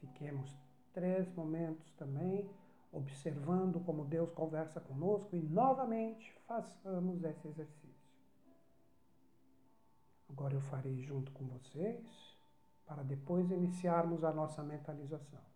Fiquemos 0.00 0.50
três 0.92 1.32
momentos 1.34 1.92
também 1.92 2.50
observando 2.94 3.80
como 3.80 4.04
Deus 4.04 4.30
conversa 4.32 4.80
conosco 4.80 5.34
e 5.34 5.40
novamente 5.40 6.32
façamos 6.46 7.22
esse 7.24 7.48
exercício. 7.48 7.94
Agora 10.30 10.54
eu 10.54 10.60
farei 10.62 11.02
junto 11.02 11.32
com 11.32 11.44
vocês 11.46 12.04
para 12.86 13.02
depois 13.02 13.50
iniciarmos 13.50 14.24
a 14.24 14.32
nossa 14.32 14.62
mentalização. 14.62 15.53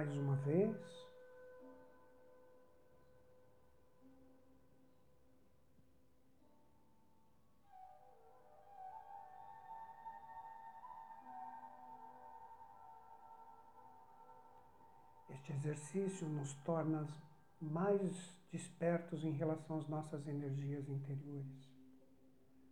Mais 0.00 0.16
uma 0.16 0.36
vez. 0.36 0.74
Este 15.28 15.52
exercício 15.52 16.26
nos 16.30 16.54
torna 16.64 17.06
mais 17.60 18.00
despertos 18.50 19.22
em 19.22 19.32
relação 19.32 19.80
às 19.80 19.86
nossas 19.86 20.26
energias 20.26 20.88
interiores, 20.88 21.70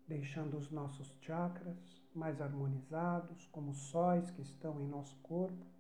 deixando 0.07 0.57
os 0.57 0.71
nossos 0.71 1.13
chakras 1.21 1.77
mais 2.15 2.41
harmonizados, 2.41 3.47
como 3.49 3.75
sóis 3.75 4.31
que 4.31 4.41
estão 4.41 4.81
em 4.81 4.89
nosso 4.89 5.15
corpo, 5.17 5.78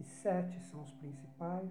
e 0.00 0.04
sete 0.04 0.58
são 0.64 0.80
os 0.82 0.92
principais, 0.94 1.70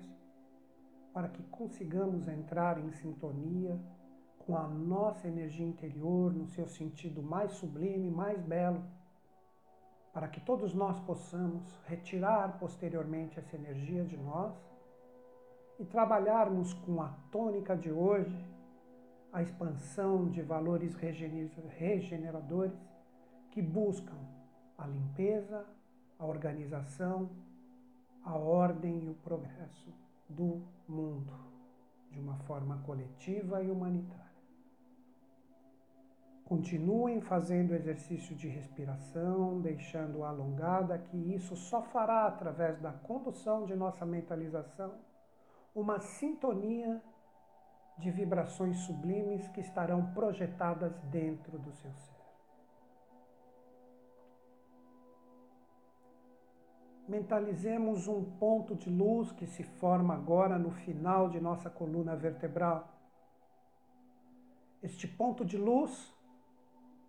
para 1.11 1.27
que 1.27 1.41
consigamos 1.43 2.27
entrar 2.27 2.77
em 2.77 2.91
sintonia 2.91 3.79
com 4.37 4.55
a 4.55 4.67
nossa 4.67 5.27
energia 5.27 5.65
interior 5.65 6.31
no 6.31 6.45
seu 6.45 6.67
sentido 6.67 7.23
mais 7.23 7.51
sublime, 7.53 8.09
mais 8.11 8.39
belo, 8.43 8.83
para 10.13 10.27
que 10.27 10.39
todos 10.41 10.75
nós 10.75 10.99
possamos 10.99 11.63
retirar 11.87 12.59
posteriormente 12.59 13.39
essa 13.39 13.55
energia 13.55 14.05
de 14.05 14.17
nós 14.17 14.53
e 15.79 15.85
trabalharmos 15.85 16.73
com 16.73 17.01
a 17.01 17.09
tônica 17.31 17.75
de 17.75 17.91
hoje, 17.91 18.45
a 19.33 19.41
expansão 19.41 20.29
de 20.29 20.41
valores 20.41 20.95
regeneradores 20.95 22.77
que 23.51 23.61
buscam 23.61 24.17
a 24.77 24.85
limpeza, 24.85 25.65
a 26.17 26.25
organização, 26.25 27.29
a 28.23 28.35
ordem 28.35 29.03
e 29.03 29.09
o 29.09 29.15
progresso 29.15 29.93
do 30.27 30.61
mundo 30.87 31.33
de 32.11 32.19
uma 32.19 32.37
forma 32.39 32.77
coletiva 32.85 33.61
e 33.61 33.69
humanitária. 33.69 34.29
Continuem 36.43 37.21
fazendo 37.21 37.75
exercício 37.75 38.35
de 38.35 38.47
respiração, 38.47 39.61
deixando 39.61 40.23
alongada, 40.23 40.97
que 40.97 41.17
isso 41.35 41.55
só 41.55 41.83
fará, 41.83 42.25
através 42.25 42.79
da 42.81 42.91
condução 42.91 43.65
de 43.65 43.75
nossa 43.75 44.03
mentalização, 44.03 44.95
uma 45.75 45.99
sintonia 45.99 46.99
de 47.99 48.09
vibrações 48.09 48.79
sublimes 48.79 49.47
que 49.49 49.61
estarão 49.61 50.11
projetadas 50.13 50.97
dentro 51.11 51.59
do 51.59 51.71
seu 51.73 51.93
ser. 51.93 52.08
Mentalizemos 57.09 58.07
um 58.07 58.23
ponto 58.23 58.75
de 58.75 58.87
luz 58.87 59.31
que 59.31 59.47
se 59.47 59.63
forma 59.63 60.13
agora 60.13 60.59
no 60.59 60.69
final 60.69 61.27
de 61.27 61.41
nossa 61.41 61.67
coluna 61.67 62.15
vertebral. 62.15 62.87
Este 64.83 65.07
ponto 65.07 65.43
de 65.43 65.57
luz 65.57 66.15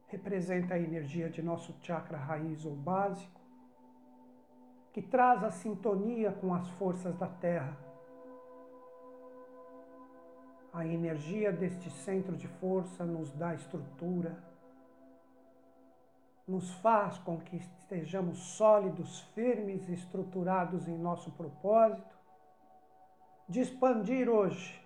representa 0.08 0.72
a 0.72 0.78
energia 0.78 1.28
de 1.28 1.42
nosso 1.42 1.74
chakra 1.82 2.16
raiz 2.16 2.64
ou 2.64 2.74
básico, 2.74 3.42
que 4.90 5.02
traz 5.02 5.44
a 5.44 5.50
sintonia 5.50 6.32
com 6.32 6.54
as 6.54 6.66
forças 6.70 7.14
da 7.18 7.28
Terra. 7.28 7.76
A 10.72 10.86
energia 10.86 11.52
deste 11.52 11.90
centro 11.90 12.38
de 12.38 12.48
força 12.48 13.04
nos 13.04 13.30
dá 13.32 13.54
estrutura, 13.54 14.49
nos 16.50 16.68
faz 16.74 17.16
com 17.18 17.38
que 17.38 17.56
estejamos 17.56 18.38
sólidos, 18.38 19.20
firmes 19.34 19.88
estruturados 19.88 20.88
em 20.88 20.98
nosso 20.98 21.30
propósito 21.30 22.18
de 23.48 23.60
expandir 23.60 24.28
hoje 24.28 24.84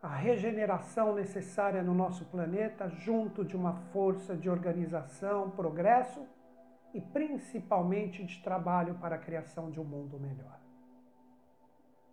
a 0.00 0.14
regeneração 0.14 1.12
necessária 1.12 1.82
no 1.82 1.92
nosso 1.92 2.24
planeta, 2.26 2.88
junto 2.88 3.44
de 3.44 3.56
uma 3.56 3.74
força 3.92 4.36
de 4.36 4.48
organização, 4.48 5.50
progresso 5.50 6.24
e 6.94 7.00
principalmente 7.00 8.24
de 8.24 8.40
trabalho 8.40 8.94
para 9.00 9.16
a 9.16 9.18
criação 9.18 9.72
de 9.72 9.80
um 9.80 9.84
mundo 9.84 10.20
melhor. 10.20 10.60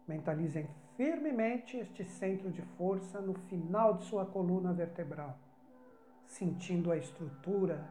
Mentalizem 0.07 0.67
firmemente 0.97 1.77
este 1.77 2.03
centro 2.03 2.51
de 2.51 2.63
força 2.75 3.21
no 3.21 3.35
final 3.35 3.93
de 3.93 4.05
sua 4.05 4.25
coluna 4.25 4.73
vertebral, 4.73 5.37
sentindo 6.33 6.91
a 6.91 6.97
estrutura, 6.97 7.87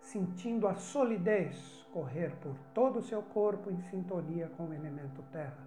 sentindo 0.00 0.66
a 0.66 0.74
solidez 0.74 1.86
correr 1.92 2.34
por 2.42 2.56
todo 2.74 2.98
o 2.98 3.02
seu 3.02 3.22
corpo 3.22 3.70
em 3.70 3.78
sintonia 3.82 4.48
com 4.56 4.64
o 4.64 4.74
elemento 4.74 5.22
terra. 5.30 5.64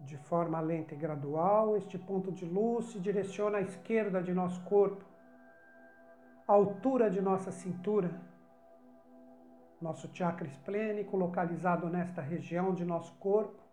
De 0.00 0.16
forma 0.16 0.58
lenta 0.60 0.94
e 0.94 0.98
gradual, 0.98 1.76
este 1.76 1.96
ponto 1.96 2.32
de 2.32 2.44
luz 2.44 2.86
se 2.86 2.98
direciona 2.98 3.58
à 3.58 3.60
esquerda 3.60 4.20
de 4.20 4.34
nosso 4.34 4.60
corpo, 4.64 5.04
à 6.48 6.52
altura 6.52 7.08
de 7.08 7.20
nossa 7.20 7.52
cintura. 7.52 8.10
Nosso 9.80 10.10
chakra 10.12 10.48
esplênico, 10.48 11.16
localizado 11.16 11.88
nesta 11.88 12.20
região 12.20 12.74
de 12.74 12.84
nosso 12.84 13.14
corpo, 13.16 13.67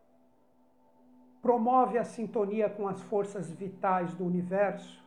promove 1.45 1.99
a 1.99 2.03
sintonia 2.03 2.67
com 2.67 2.87
as 2.87 2.99
forças 3.03 3.51
vitais 3.51 4.11
do 4.15 4.25
universo, 4.25 4.99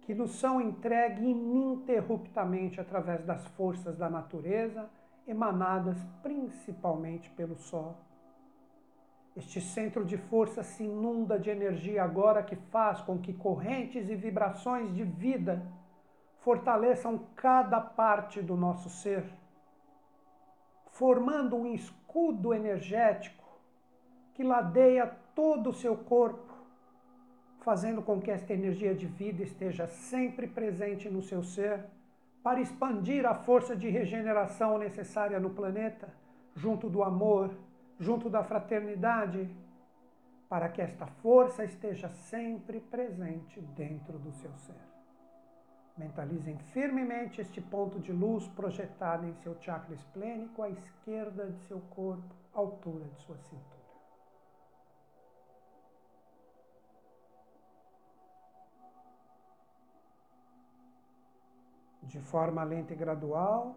que 0.00 0.12
nos 0.12 0.32
são 0.32 0.60
entregues 0.60 1.22
ininterruptamente 1.22 2.80
através 2.80 3.24
das 3.24 3.46
forças 3.50 3.96
da 3.96 4.10
natureza, 4.10 4.90
emanadas 5.24 5.96
principalmente 6.20 7.30
pelo 7.30 7.54
Sol. 7.54 7.94
Este 9.36 9.60
centro 9.60 10.04
de 10.04 10.16
força 10.16 10.64
se 10.64 10.82
inunda 10.82 11.38
de 11.38 11.48
energia 11.48 12.02
agora 12.02 12.42
que 12.42 12.56
faz 12.56 13.00
com 13.00 13.16
que 13.20 13.32
correntes 13.32 14.10
e 14.10 14.16
vibrações 14.16 14.92
de 14.92 15.04
vida 15.04 15.64
fortaleçam 16.40 17.20
cada 17.36 17.80
parte 17.80 18.42
do 18.42 18.56
nosso 18.56 18.90
ser, 18.90 19.24
formando 20.90 21.54
um 21.54 21.72
escudo 21.72 22.52
energético 22.52 23.44
que 24.34 24.42
ladeia 24.42 25.21
todo 25.34 25.70
o 25.70 25.74
seu 25.74 25.96
corpo, 25.96 26.52
fazendo 27.60 28.02
com 28.02 28.20
que 28.20 28.30
esta 28.30 28.52
energia 28.52 28.94
de 28.94 29.06
vida 29.06 29.42
esteja 29.42 29.86
sempre 29.86 30.46
presente 30.46 31.08
no 31.08 31.22
seu 31.22 31.42
ser, 31.42 31.84
para 32.42 32.60
expandir 32.60 33.24
a 33.24 33.34
força 33.34 33.76
de 33.76 33.88
regeneração 33.88 34.76
necessária 34.78 35.38
no 35.38 35.50
planeta, 35.50 36.12
junto 36.56 36.90
do 36.90 37.02
amor, 37.02 37.54
junto 37.98 38.28
da 38.28 38.42
fraternidade, 38.42 39.48
para 40.48 40.68
que 40.68 40.82
esta 40.82 41.06
força 41.06 41.64
esteja 41.64 42.08
sempre 42.08 42.80
presente 42.80 43.60
dentro 43.60 44.18
do 44.18 44.32
seu 44.32 44.52
ser. 44.58 44.92
Mentalizem 45.96 46.58
firmemente 46.72 47.40
este 47.40 47.60
ponto 47.60 48.00
de 48.00 48.12
luz 48.12 48.48
projetado 48.48 49.26
em 49.26 49.34
seu 49.34 49.54
chakra 49.60 49.94
esplênico 49.94 50.62
à 50.62 50.68
esquerda 50.68 51.46
de 51.46 51.60
seu 51.66 51.80
corpo, 51.90 52.34
altura 52.52 53.04
de 53.04 53.20
sua 53.22 53.36
cintura. 53.38 53.71
De 62.02 62.18
forma 62.20 62.64
lenta 62.64 62.92
e 62.92 62.96
gradual, 62.96 63.76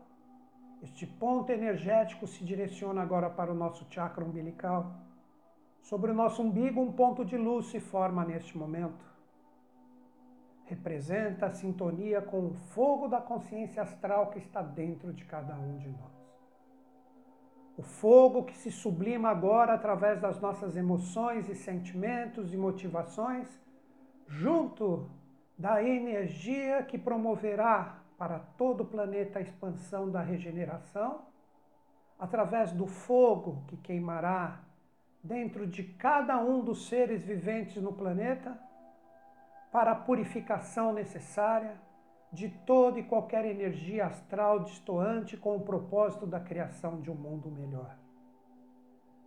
este 0.81 1.05
ponto 1.05 1.51
energético 1.51 2.27
se 2.27 2.43
direciona 2.43 3.01
agora 3.01 3.29
para 3.29 3.51
o 3.51 3.55
nosso 3.55 3.85
chakra 3.89 4.23
umbilical. 4.23 4.93
Sobre 5.81 6.11
o 6.11 6.13
nosso 6.13 6.41
umbigo, 6.41 6.81
um 6.81 6.91
ponto 6.91 7.23
de 7.23 7.37
luz 7.37 7.67
se 7.67 7.79
forma 7.79 8.25
neste 8.25 8.57
momento. 8.57 9.05
Representa 10.65 11.45
a 11.45 11.51
sintonia 11.51 12.21
com 12.21 12.47
o 12.47 12.53
fogo 12.73 13.07
da 13.07 13.21
consciência 13.21 13.83
astral 13.83 14.31
que 14.31 14.39
está 14.39 14.61
dentro 14.61 15.13
de 15.13 15.23
cada 15.25 15.55
um 15.55 15.77
de 15.77 15.89
nós. 15.89 16.15
O 17.77 17.83
fogo 17.83 18.43
que 18.43 18.57
se 18.57 18.71
sublima 18.71 19.29
agora 19.29 19.73
através 19.73 20.19
das 20.19 20.39
nossas 20.39 20.75
emoções 20.75 21.49
e 21.49 21.55
sentimentos 21.55 22.53
e 22.53 22.57
motivações, 22.57 23.47
junto 24.27 25.09
da 25.57 25.83
energia 25.83 26.83
que 26.83 26.97
promoverá 26.97 28.04
para 28.17 28.39
todo 28.39 28.81
o 28.81 28.85
planeta 28.85 29.39
a 29.39 29.41
expansão 29.41 30.09
da 30.09 30.21
regeneração, 30.21 31.25
através 32.17 32.71
do 32.71 32.87
fogo 32.87 33.63
que 33.67 33.77
queimará 33.77 34.61
dentro 35.23 35.67
de 35.67 35.83
cada 35.83 36.37
um 36.37 36.63
dos 36.63 36.87
seres 36.87 37.23
viventes 37.23 37.81
no 37.81 37.91
planeta, 37.91 38.57
para 39.71 39.91
a 39.91 39.95
purificação 39.95 40.93
necessária 40.93 41.77
de 42.31 42.49
toda 42.65 42.99
e 42.99 43.03
qualquer 43.03 43.45
energia 43.45 44.05
astral 44.05 44.59
destoante 44.59 45.35
com 45.35 45.55
o 45.55 45.61
propósito 45.61 46.25
da 46.25 46.39
criação 46.39 47.01
de 47.01 47.11
um 47.11 47.15
mundo 47.15 47.49
melhor. 47.49 47.97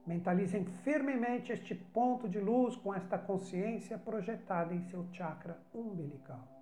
Mentalizem 0.06 0.64
firmemente 0.64 1.52
este 1.52 1.74
ponto 1.74 2.28
de 2.28 2.40
luz 2.40 2.76
com 2.76 2.94
esta 2.94 3.18
consciência 3.18 3.98
projetada 3.98 4.72
em 4.74 4.82
seu 4.84 5.06
chakra 5.12 5.58
umbilical. 5.74 6.57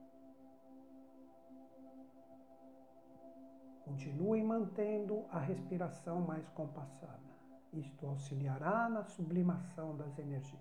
Continue 3.86 4.42
mantendo 4.42 5.24
a 5.30 5.38
respiração 5.38 6.20
mais 6.20 6.48
compassada. 6.48 7.30
Isto 7.72 8.08
auxiliará 8.08 8.88
na 8.88 9.04
sublimação 9.04 9.96
das 9.96 10.18
energias. 10.18 10.60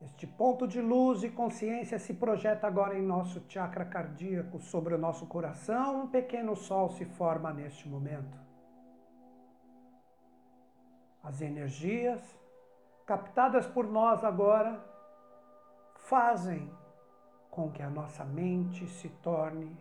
Este 0.00 0.26
ponto 0.26 0.66
de 0.66 0.80
luz 0.80 1.22
e 1.22 1.28
consciência 1.28 1.98
se 1.98 2.14
projeta 2.14 2.66
agora 2.66 2.98
em 2.98 3.02
nosso 3.02 3.44
chakra 3.46 3.84
cardíaco, 3.84 4.58
sobre 4.58 4.94
o 4.94 4.98
nosso 4.98 5.26
coração. 5.26 6.04
Um 6.04 6.08
pequeno 6.08 6.56
sol 6.56 6.88
se 6.88 7.04
forma 7.04 7.52
neste 7.52 7.86
momento. 7.86 8.38
As 11.22 11.42
energias 11.42 12.20
captadas 13.04 13.66
por 13.66 13.86
nós 13.86 14.24
agora 14.24 14.82
fazem 15.94 16.81
com 17.52 17.70
que 17.70 17.82
a 17.82 17.90
nossa 17.90 18.24
mente 18.24 18.88
se 18.88 19.10
torne 19.22 19.76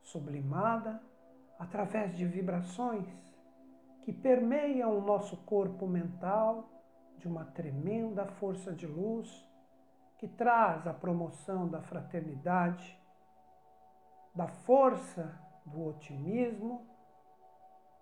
sublimada 0.00 1.02
através 1.58 2.16
de 2.16 2.24
vibrações 2.24 3.08
que 4.02 4.12
permeiam 4.12 4.96
o 4.96 5.00
nosso 5.00 5.36
corpo 5.38 5.84
mental 5.84 6.70
de 7.18 7.26
uma 7.26 7.44
tremenda 7.44 8.24
força 8.24 8.72
de 8.72 8.86
luz 8.86 9.44
que 10.16 10.28
traz 10.28 10.86
a 10.86 10.94
promoção 10.94 11.68
da 11.68 11.82
fraternidade, 11.82 12.96
da 14.32 14.46
força 14.46 15.36
do 15.66 15.86
otimismo, 15.86 16.86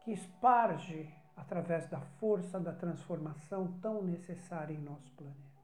que 0.00 0.12
esparge 0.12 1.10
através 1.34 1.88
da 1.88 2.02
força 2.20 2.60
da 2.60 2.74
transformação 2.74 3.80
tão 3.80 4.02
necessária 4.02 4.74
em 4.74 4.78
nosso 4.78 5.10
planeta. 5.12 5.55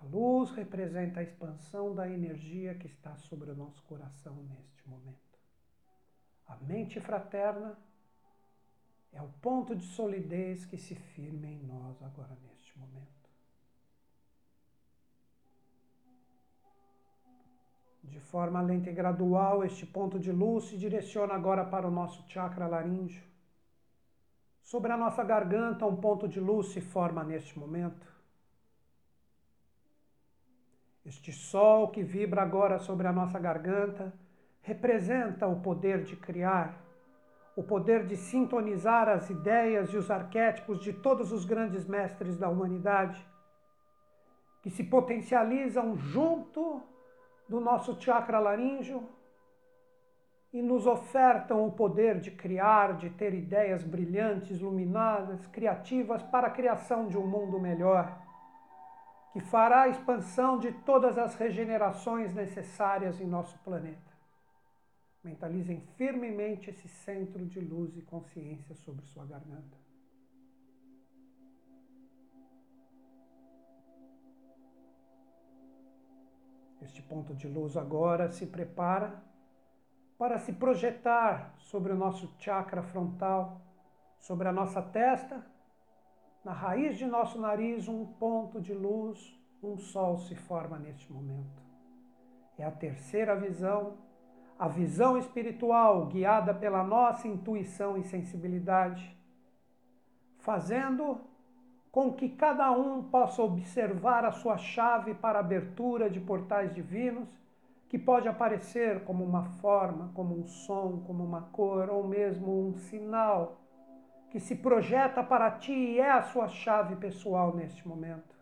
A 0.00 0.04
luz 0.04 0.50
representa 0.50 1.20
a 1.20 1.22
expansão 1.22 1.94
da 1.94 2.08
energia 2.08 2.74
que 2.74 2.86
está 2.86 3.16
sobre 3.16 3.50
o 3.50 3.56
nosso 3.56 3.82
coração 3.84 4.34
neste 4.44 4.88
momento. 4.88 5.38
A 6.46 6.56
mente 6.56 7.00
fraterna 7.00 7.78
é 9.12 9.22
o 9.22 9.28
ponto 9.40 9.74
de 9.74 9.84
solidez 9.84 10.66
que 10.66 10.76
se 10.76 10.94
firma 10.94 11.46
em 11.46 11.62
nós 11.62 12.02
agora 12.02 12.36
neste 12.42 12.78
momento. 12.78 13.14
De 18.02 18.20
forma 18.20 18.60
lenta 18.60 18.90
e 18.90 18.92
gradual, 18.92 19.64
este 19.64 19.86
ponto 19.86 20.18
de 20.18 20.30
luz 20.30 20.64
se 20.64 20.76
direciona 20.76 21.34
agora 21.34 21.64
para 21.64 21.88
o 21.88 21.90
nosso 21.90 22.22
chakra 22.28 22.66
laríngeo. 22.66 23.24
Sobre 24.62 24.92
a 24.92 24.96
nossa 24.96 25.24
garganta, 25.24 25.86
um 25.86 25.96
ponto 25.96 26.28
de 26.28 26.40
luz 26.40 26.68
se 26.68 26.80
forma 26.80 27.24
neste 27.24 27.58
momento. 27.58 28.13
Este 31.04 31.30
sol 31.32 31.88
que 31.88 32.02
vibra 32.02 32.40
agora 32.40 32.78
sobre 32.78 33.06
a 33.06 33.12
nossa 33.12 33.38
garganta 33.38 34.12
representa 34.62 35.46
o 35.46 35.60
poder 35.60 36.02
de 36.02 36.16
criar, 36.16 36.82
o 37.54 37.62
poder 37.62 38.06
de 38.06 38.16
sintonizar 38.16 39.08
as 39.08 39.28
ideias 39.28 39.90
e 39.90 39.98
os 39.98 40.10
arquétipos 40.10 40.80
de 40.80 40.94
todos 40.94 41.30
os 41.30 41.44
grandes 41.44 41.86
mestres 41.86 42.38
da 42.38 42.48
humanidade, 42.48 43.24
que 44.62 44.70
se 44.70 44.82
potencializam 44.82 45.94
junto 45.94 46.82
do 47.46 47.60
nosso 47.60 48.00
chakra 48.00 48.38
laríngeo 48.38 49.06
e 50.54 50.62
nos 50.62 50.86
ofertam 50.86 51.66
o 51.66 51.72
poder 51.72 52.18
de 52.18 52.30
criar, 52.30 52.96
de 52.96 53.10
ter 53.10 53.34
ideias 53.34 53.82
brilhantes, 53.82 54.58
luminosas, 54.58 55.46
criativas 55.48 56.22
para 56.22 56.46
a 56.46 56.50
criação 56.50 57.08
de 57.08 57.18
um 57.18 57.26
mundo 57.26 57.60
melhor, 57.60 58.23
que 59.34 59.40
fará 59.40 59.82
a 59.82 59.88
expansão 59.88 60.60
de 60.60 60.70
todas 60.70 61.18
as 61.18 61.34
regenerações 61.34 62.32
necessárias 62.32 63.20
em 63.20 63.26
nosso 63.26 63.58
planeta. 63.64 64.14
Mentalizem 65.24 65.80
firmemente 65.96 66.70
esse 66.70 66.86
centro 66.86 67.44
de 67.44 67.58
luz 67.58 67.96
e 67.96 68.02
consciência 68.02 68.76
sobre 68.76 69.04
sua 69.06 69.26
garganta. 69.26 69.76
Este 76.80 77.02
ponto 77.02 77.34
de 77.34 77.48
luz 77.48 77.76
agora 77.76 78.30
se 78.30 78.46
prepara 78.46 79.20
para 80.16 80.38
se 80.38 80.52
projetar 80.52 81.56
sobre 81.58 81.92
o 81.92 81.96
nosso 81.96 82.32
chakra 82.38 82.84
frontal, 82.84 83.60
sobre 84.20 84.46
a 84.46 84.52
nossa 84.52 84.80
testa, 84.80 85.44
na 86.44 86.52
raiz 86.52 86.98
de 86.98 87.06
nosso 87.06 87.40
nariz, 87.40 87.88
um 87.88 88.04
ponto 88.04 88.60
de 88.60 88.74
luz, 88.74 89.34
um 89.62 89.78
sol 89.78 90.18
se 90.18 90.34
forma 90.34 90.78
neste 90.78 91.10
momento. 91.10 91.62
É 92.58 92.64
a 92.64 92.70
terceira 92.70 93.34
visão, 93.34 93.94
a 94.58 94.68
visão 94.68 95.16
espiritual 95.16 96.06
guiada 96.06 96.52
pela 96.52 96.84
nossa 96.84 97.26
intuição 97.26 97.96
e 97.96 98.04
sensibilidade, 98.04 99.16
fazendo 100.38 101.22
com 101.90 102.12
que 102.12 102.28
cada 102.28 102.70
um 102.72 103.02
possa 103.04 103.42
observar 103.42 104.24
a 104.24 104.32
sua 104.32 104.58
chave 104.58 105.14
para 105.14 105.38
abertura 105.38 106.10
de 106.10 106.20
portais 106.20 106.74
divinos, 106.74 107.28
que 107.88 107.98
pode 107.98 108.28
aparecer 108.28 109.04
como 109.04 109.24
uma 109.24 109.44
forma, 109.60 110.10
como 110.14 110.36
um 110.38 110.46
som, 110.46 111.02
como 111.06 111.24
uma 111.24 111.42
cor 111.42 111.88
ou 111.88 112.06
mesmo 112.06 112.68
um 112.68 112.74
sinal 112.74 113.63
que 114.34 114.40
se 114.40 114.56
projeta 114.56 115.22
para 115.22 115.48
ti 115.48 115.72
e 115.72 116.00
é 116.00 116.10
a 116.10 116.20
sua 116.20 116.48
chave 116.48 116.96
pessoal 116.96 117.54
neste 117.54 117.86
momento. 117.86 118.34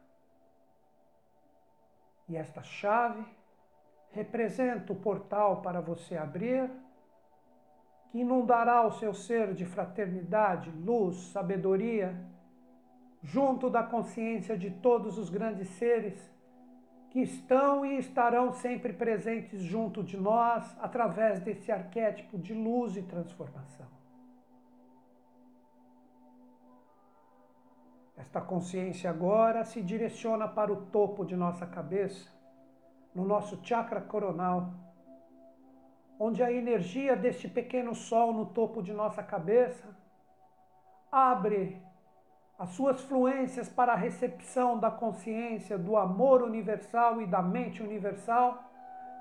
E 2.26 2.34
esta 2.34 2.62
chave 2.62 3.22
representa 4.10 4.90
o 4.90 4.96
portal 4.96 5.60
para 5.60 5.82
você 5.82 6.16
abrir, 6.16 6.70
que 8.10 8.20
inundará 8.20 8.86
o 8.86 8.92
seu 8.92 9.12
ser 9.12 9.52
de 9.52 9.66
fraternidade, 9.66 10.70
luz, 10.70 11.26
sabedoria 11.26 12.18
junto 13.22 13.68
da 13.68 13.82
consciência 13.82 14.56
de 14.56 14.70
todos 14.70 15.18
os 15.18 15.28
grandes 15.28 15.68
seres 15.68 16.18
que 17.10 17.20
estão 17.20 17.84
e 17.84 17.98
estarão 17.98 18.50
sempre 18.54 18.94
presentes 18.94 19.60
junto 19.60 20.02
de 20.02 20.16
nós 20.16 20.74
através 20.80 21.38
desse 21.40 21.70
arquétipo 21.70 22.38
de 22.38 22.54
luz 22.54 22.96
e 22.96 23.02
transformação. 23.02 23.91
Esta 28.22 28.40
consciência 28.40 29.10
agora 29.10 29.64
se 29.64 29.82
direciona 29.82 30.46
para 30.46 30.72
o 30.72 30.82
topo 30.96 31.24
de 31.24 31.34
nossa 31.34 31.66
cabeça, 31.66 32.30
no 33.12 33.24
nosso 33.24 33.58
chakra 33.64 34.00
coronal, 34.00 34.72
onde 36.20 36.40
a 36.40 36.52
energia 36.52 37.16
deste 37.16 37.48
pequeno 37.48 37.96
sol 37.96 38.32
no 38.32 38.46
topo 38.46 38.80
de 38.80 38.92
nossa 38.92 39.24
cabeça 39.24 39.84
abre 41.10 41.82
as 42.56 42.70
suas 42.70 43.00
fluências 43.02 43.68
para 43.68 43.92
a 43.92 43.96
recepção 43.96 44.78
da 44.78 44.90
consciência, 44.90 45.76
do 45.76 45.96
amor 45.96 46.42
universal 46.42 47.20
e 47.20 47.26
da 47.26 47.42
mente 47.42 47.82
universal, 47.82 48.62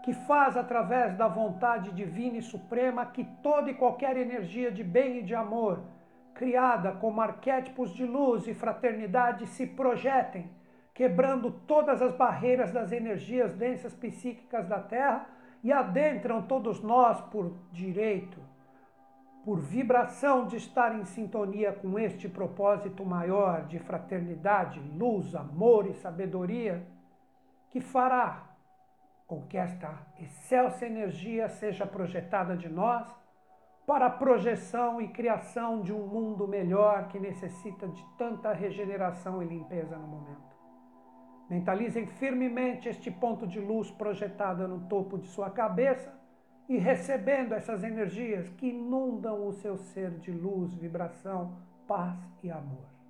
que 0.04 0.14
faz 0.14 0.56
através 0.56 1.18
da 1.18 1.28
vontade 1.28 1.92
divina 1.92 2.38
e 2.38 2.42
suprema 2.44 3.08
que 3.08 3.24
toda 3.42 3.72
e 3.72 3.74
qualquer 3.74 4.16
energia 4.16 4.72
de 4.72 4.84
bem 4.84 5.18
e 5.18 5.24
de 5.24 5.34
amor, 5.34 5.82
criada 6.42 6.94
como 6.94 7.22
arquétipos 7.22 7.94
de 7.94 8.04
luz 8.04 8.48
e 8.48 8.54
fraternidade, 8.56 9.46
se 9.46 9.68
projetem, 9.68 10.50
quebrando 10.92 11.52
todas 11.52 12.02
as 12.02 12.16
barreiras 12.16 12.72
das 12.72 12.92
energias 12.92 13.54
densas 13.54 13.94
psíquicas 13.94 14.68
da 14.68 14.80
Terra 14.80 15.30
e 15.64 15.72
adentram 15.72 16.42
todos 16.42 16.82
nós 16.82 17.22
por 17.30 17.54
direito 17.72 18.40
por 19.44 19.60
vibração 19.60 20.46
de 20.46 20.58
estar 20.58 20.96
em 20.96 21.04
sintonia 21.04 21.74
com 21.74 21.98
este 21.98 22.30
propósito 22.30 23.04
maior 23.04 23.66
de 23.66 23.80
fraternidade, 23.80 24.80
luz, 24.80 25.34
amor 25.34 25.88
e 25.88 25.96
sabedoria, 25.96 26.86
que 27.72 27.82
fará 27.82 28.44
com 29.26 29.42
que 29.48 29.58
esta 29.58 29.98
excelsa 30.20 30.86
energia 30.86 31.50
seja 31.50 31.88
projetada 31.88 32.56
de 32.56 32.70
nós 32.70 33.21
para 33.92 34.06
a 34.06 34.10
projeção 34.10 35.02
e 35.02 35.10
criação 35.10 35.82
de 35.82 35.92
um 35.92 36.08
mundo 36.08 36.48
melhor 36.48 37.10
que 37.10 37.20
necessita 37.20 37.90
de 37.90 38.02
tanta 38.18 38.54
regeneração 38.54 39.44
e 39.44 39.46
limpeza 39.46 39.98
no 39.98 40.08
momento. 40.08 40.56
Mentalizem 41.50 42.08
firmemente 42.08 42.88
este 42.88 43.12
ponto 43.12 43.46
de 43.46 43.60
luz 43.60 43.92
projetado 43.92 44.66
no 44.66 44.88
topo 44.88 45.18
de 45.18 45.28
sua 45.28 45.50
cabeça 45.50 46.18
e 46.70 46.78
recebendo 46.78 47.54
essas 47.54 47.84
energias 47.84 48.48
que 48.52 48.68
inundam 48.68 49.46
o 49.46 49.52
seu 49.52 49.76
ser 49.76 50.12
de 50.20 50.32
luz, 50.32 50.74
vibração, 50.74 51.58
paz 51.86 52.18
e 52.42 52.50
amor. 52.50 53.01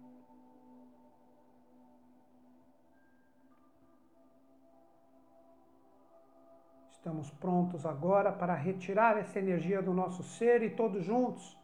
Estamos 7.01 7.31
prontos 7.31 7.83
agora 7.83 8.31
para 8.31 8.53
retirar 8.53 9.17
essa 9.17 9.39
energia 9.39 9.81
do 9.81 9.91
nosso 9.91 10.21
ser 10.21 10.61
e 10.61 10.69
todos 10.69 11.03
juntos 11.03 11.59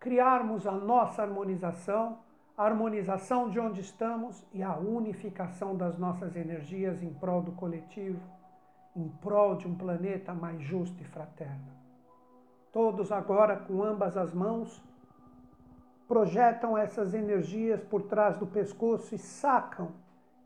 criarmos 0.00 0.66
a 0.66 0.72
nossa 0.72 1.22
harmonização, 1.22 2.18
a 2.56 2.64
harmonização 2.64 3.48
de 3.48 3.60
onde 3.60 3.80
estamos 3.80 4.44
e 4.52 4.60
a 4.60 4.76
unificação 4.76 5.76
das 5.76 5.96
nossas 5.96 6.34
energias 6.34 7.04
em 7.04 7.14
prol 7.14 7.40
do 7.40 7.52
coletivo 7.52 8.20
em 8.96 9.08
prol 9.08 9.54
de 9.54 9.68
um 9.68 9.76
planeta 9.76 10.34
mais 10.34 10.60
justo 10.60 11.00
e 11.00 11.04
fraterno. 11.04 11.72
Todos 12.72 13.12
agora, 13.12 13.56
com 13.56 13.84
ambas 13.84 14.16
as 14.16 14.34
mãos, 14.34 14.82
projetam 16.08 16.76
essas 16.76 17.14
energias 17.14 17.80
por 17.84 18.02
trás 18.02 18.36
do 18.36 18.46
pescoço 18.48 19.14
e 19.14 19.18
sacam 19.18 19.92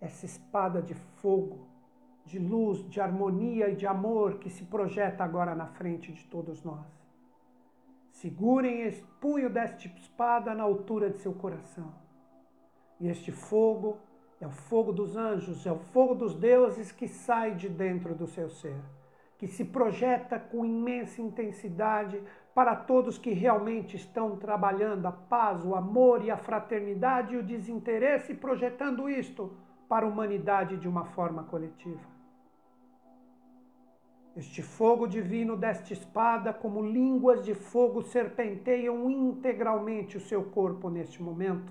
essa 0.02 0.26
espada 0.26 0.82
de 0.82 0.92
fogo, 0.92 1.71
de 2.24 2.38
luz, 2.38 2.88
de 2.88 3.00
harmonia 3.00 3.68
e 3.68 3.76
de 3.76 3.86
amor 3.86 4.38
que 4.38 4.50
se 4.50 4.64
projeta 4.64 5.24
agora 5.24 5.54
na 5.54 5.66
frente 5.66 6.12
de 6.12 6.24
todos 6.24 6.62
nós. 6.62 6.86
Segurem 8.10 8.82
esse 8.82 9.02
punho 9.20 9.50
desta 9.50 9.86
espada 9.86 10.54
na 10.54 10.62
altura 10.62 11.10
de 11.10 11.18
seu 11.18 11.32
coração. 11.32 11.92
E 13.00 13.08
este 13.08 13.32
fogo 13.32 13.98
é 14.40 14.46
o 14.46 14.50
fogo 14.50 14.92
dos 14.92 15.16
anjos, 15.16 15.66
é 15.66 15.72
o 15.72 15.78
fogo 15.78 16.14
dos 16.14 16.34
deuses 16.34 16.92
que 16.92 17.08
sai 17.08 17.54
de 17.54 17.68
dentro 17.68 18.14
do 18.14 18.26
seu 18.26 18.48
ser, 18.50 18.76
que 19.38 19.46
se 19.46 19.64
projeta 19.64 20.38
com 20.38 20.64
imensa 20.64 21.20
intensidade 21.20 22.22
para 22.54 22.76
todos 22.76 23.18
que 23.18 23.32
realmente 23.32 23.96
estão 23.96 24.36
trabalhando 24.36 25.06
a 25.06 25.12
paz, 25.12 25.64
o 25.64 25.74
amor 25.74 26.24
e 26.24 26.30
a 26.30 26.36
fraternidade 26.36 27.34
e 27.34 27.38
o 27.38 27.42
desinteresse, 27.42 28.34
projetando 28.34 29.08
isto 29.08 29.56
para 29.88 30.06
a 30.06 30.08
humanidade 30.08 30.76
de 30.76 30.88
uma 30.88 31.04
forma 31.04 31.44
coletiva. 31.44 32.11
Este 34.34 34.62
fogo 34.62 35.06
divino 35.06 35.58
desta 35.58 35.92
espada, 35.92 36.54
como 36.54 36.80
línguas 36.80 37.44
de 37.44 37.54
fogo, 37.54 38.00
serpenteiam 38.02 39.10
integralmente 39.10 40.16
o 40.16 40.20
seu 40.20 40.44
corpo 40.44 40.88
neste 40.88 41.22
momento, 41.22 41.70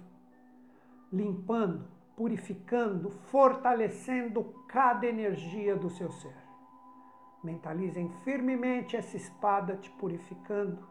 limpando, 1.11 1.87
purificando, 2.15 3.09
fortalecendo 3.09 4.53
cada 4.67 5.07
energia 5.07 5.75
do 5.75 5.89
seu 5.89 6.11
ser. 6.11 6.35
Mentalizem 7.43 8.09
firmemente 8.23 8.95
essa 8.95 9.17
espada 9.17 9.75
te 9.77 9.89
purificando, 9.89 10.87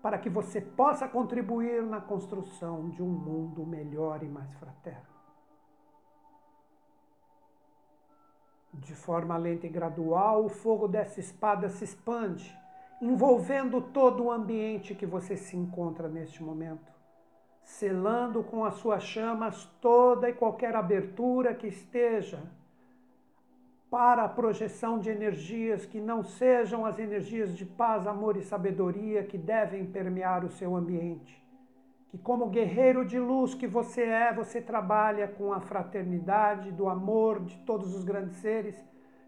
para 0.00 0.18
que 0.18 0.30
você 0.30 0.60
possa 0.60 1.08
contribuir 1.08 1.82
na 1.82 2.00
construção 2.00 2.90
de 2.90 3.02
um 3.02 3.08
mundo 3.08 3.66
melhor 3.66 4.22
e 4.22 4.28
mais 4.28 4.54
fraterno. 4.54 5.17
De 8.72 8.94
forma 8.94 9.36
lenta 9.36 9.66
e 9.66 9.70
gradual, 9.70 10.44
o 10.44 10.48
fogo 10.48 10.86
dessa 10.86 11.20
espada 11.20 11.68
se 11.68 11.84
expande, 11.84 12.56
envolvendo 13.00 13.80
todo 13.80 14.24
o 14.24 14.30
ambiente 14.30 14.94
que 14.94 15.06
você 15.06 15.36
se 15.36 15.56
encontra 15.56 16.08
neste 16.08 16.42
momento, 16.42 16.92
selando 17.62 18.42
com 18.42 18.64
as 18.64 18.74
suas 18.74 19.02
chamas 19.02 19.64
toda 19.80 20.28
e 20.28 20.34
qualquer 20.34 20.76
abertura 20.76 21.54
que 21.54 21.66
esteja 21.66 22.42
para 23.90 24.24
a 24.24 24.28
projeção 24.28 24.98
de 24.98 25.08
energias 25.08 25.86
que 25.86 26.00
não 26.00 26.22
sejam 26.22 26.84
as 26.84 26.98
energias 26.98 27.56
de 27.56 27.64
paz, 27.64 28.06
amor 28.06 28.36
e 28.36 28.42
sabedoria 28.42 29.24
que 29.24 29.38
devem 29.38 29.86
permear 29.86 30.44
o 30.44 30.50
seu 30.50 30.76
ambiente. 30.76 31.42
Que, 32.08 32.16
como 32.18 32.48
guerreiro 32.48 33.04
de 33.04 33.18
luz 33.18 33.54
que 33.54 33.66
você 33.66 34.02
é, 34.02 34.32
você 34.32 34.60
trabalha 34.60 35.28
com 35.28 35.52
a 35.52 35.60
fraternidade, 35.60 36.72
do 36.72 36.88
amor 36.88 37.40
de 37.40 37.58
todos 37.58 37.94
os 37.94 38.02
grandes 38.02 38.36
seres 38.36 38.82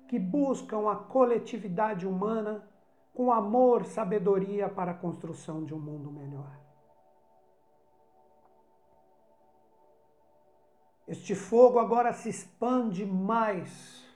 que 0.09 0.19
buscam 0.19 0.90
a 0.90 0.97
coletividade 0.97 2.07
humana 2.07 2.69
com 3.12 3.31
amor, 3.31 3.85
sabedoria 3.85 4.69
para 4.69 4.93
a 4.93 4.95
construção 4.95 5.64
de 5.64 5.75
um 5.75 5.79
mundo 5.79 6.11
melhor. 6.11 6.59
Este 11.07 11.35
fogo 11.35 11.79
agora 11.79 12.12
se 12.12 12.29
expande 12.29 13.05
mais 13.05 14.10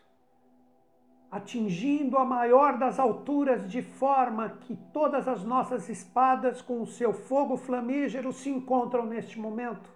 atingindo 1.34 2.16
a 2.16 2.24
maior 2.24 2.78
das 2.78 3.00
alturas, 3.00 3.68
de 3.68 3.82
forma 3.82 4.50
que 4.50 4.76
todas 4.92 5.26
as 5.26 5.42
nossas 5.42 5.88
espadas, 5.88 6.62
com 6.62 6.80
o 6.80 6.86
seu 6.86 7.12
fogo 7.12 7.56
flamígero, 7.56 8.32
se 8.32 8.48
encontram 8.48 9.04
neste 9.04 9.36
momento, 9.40 9.90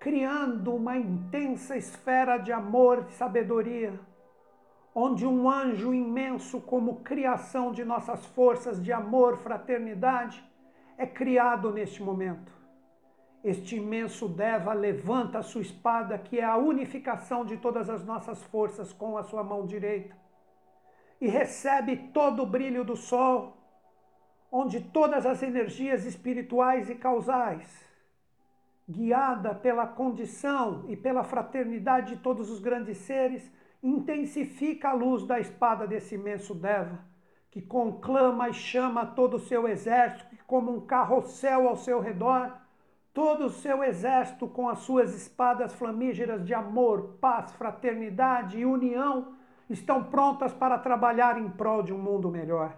criando 0.00 0.74
uma 0.74 0.96
intensa 0.96 1.76
esfera 1.76 2.38
de 2.38 2.50
amor 2.50 3.04
e 3.10 3.12
sabedoria, 3.12 4.00
onde 4.94 5.26
um 5.26 5.50
anjo 5.50 5.92
imenso, 5.92 6.62
como 6.62 7.00
criação 7.00 7.70
de 7.70 7.84
nossas 7.84 8.24
forças 8.24 8.82
de 8.82 8.90
amor, 8.90 9.36
fraternidade, 9.36 10.42
é 10.96 11.06
criado 11.06 11.70
neste 11.70 12.02
momento. 12.02 12.50
Este 13.44 13.76
imenso 13.76 14.26
Deva 14.26 14.72
levanta 14.72 15.40
a 15.40 15.42
sua 15.42 15.60
espada, 15.60 16.16
que 16.16 16.38
é 16.38 16.44
a 16.44 16.56
unificação 16.56 17.44
de 17.44 17.58
todas 17.58 17.90
as 17.90 18.02
nossas 18.02 18.42
forças, 18.44 18.94
com 18.94 19.18
a 19.18 19.22
sua 19.22 19.44
mão 19.44 19.66
direita 19.66 20.16
e 21.20 21.26
recebe 21.26 21.96
todo 22.12 22.42
o 22.42 22.46
brilho 22.46 22.84
do 22.84 22.96
sol, 22.96 23.56
onde 24.50 24.80
todas 24.80 25.26
as 25.26 25.42
energias 25.42 26.04
espirituais 26.04 26.88
e 26.88 26.94
causais, 26.94 27.84
guiada 28.88 29.54
pela 29.54 29.86
condição 29.86 30.84
e 30.88 30.96
pela 30.96 31.22
fraternidade 31.22 32.14
de 32.14 32.22
todos 32.22 32.50
os 32.50 32.60
grandes 32.60 32.98
seres, 32.98 33.50
intensifica 33.82 34.90
a 34.90 34.94
luz 34.94 35.26
da 35.26 35.38
espada 35.38 35.86
desse 35.86 36.14
imenso 36.14 36.54
Deva, 36.54 37.04
que 37.50 37.60
conclama 37.60 38.48
e 38.48 38.54
chama 38.54 39.04
todo 39.04 39.34
o 39.34 39.40
seu 39.40 39.68
exército, 39.68 40.36
como 40.46 40.74
um 40.74 40.86
carrossel 40.86 41.68
ao 41.68 41.76
seu 41.76 42.00
redor, 42.00 42.56
todo 43.12 43.46
o 43.46 43.50
seu 43.50 43.84
exército 43.84 44.48
com 44.48 44.68
as 44.68 44.78
suas 44.80 45.14
espadas 45.14 45.74
flamígeras 45.74 46.44
de 46.44 46.54
amor, 46.54 47.18
paz, 47.20 47.52
fraternidade 47.52 48.58
e 48.58 48.64
união 48.64 49.36
estão 49.68 50.04
prontas 50.04 50.52
para 50.52 50.78
trabalhar 50.78 51.38
em 51.38 51.48
prol 51.50 51.82
de 51.82 51.92
um 51.92 51.98
mundo 51.98 52.30
melhor. 52.30 52.76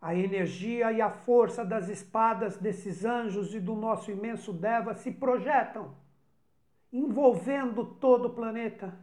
A 0.00 0.14
energia 0.14 0.92
e 0.92 1.00
a 1.00 1.10
força 1.10 1.64
das 1.64 1.88
espadas 1.88 2.58
desses 2.58 3.04
anjos 3.04 3.54
e 3.54 3.60
do 3.60 3.74
nosso 3.74 4.10
imenso 4.10 4.52
Deva 4.52 4.94
se 4.94 5.10
projetam, 5.10 5.94
envolvendo 6.92 7.86
todo 7.86 8.26
o 8.26 8.34
planeta, 8.34 8.94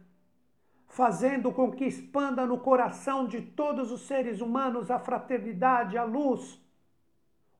fazendo 0.86 1.50
com 1.50 1.72
que 1.72 1.84
expanda 1.84 2.46
no 2.46 2.58
coração 2.58 3.26
de 3.26 3.42
todos 3.42 3.90
os 3.90 4.02
seres 4.02 4.40
humanos 4.40 4.90
a 4.90 4.98
fraternidade, 4.98 5.98
a 5.98 6.04
luz, 6.04 6.60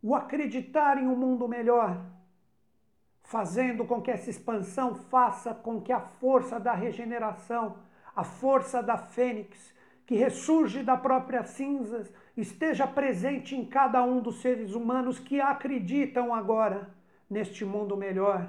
o 0.00 0.14
acreditar 0.14 0.98
em 0.98 1.08
um 1.08 1.16
mundo 1.16 1.48
melhor, 1.48 2.00
fazendo 3.22 3.84
com 3.84 4.00
que 4.00 4.10
essa 4.10 4.30
expansão 4.30 4.94
faça 4.94 5.52
com 5.52 5.80
que 5.80 5.92
a 5.92 6.00
força 6.00 6.60
da 6.60 6.74
regeneração 6.74 7.76
a 8.14 8.24
força 8.24 8.82
da 8.82 8.96
fênix, 8.96 9.72
que 10.06 10.16
ressurge 10.16 10.82
da 10.82 10.96
própria 10.96 11.42
cinzas, 11.44 12.12
esteja 12.36 12.86
presente 12.86 13.56
em 13.56 13.64
cada 13.64 14.02
um 14.02 14.20
dos 14.20 14.40
seres 14.40 14.74
humanos 14.74 15.18
que 15.18 15.40
acreditam 15.40 16.34
agora 16.34 16.90
neste 17.28 17.64
mundo 17.64 17.96
melhor. 17.96 18.48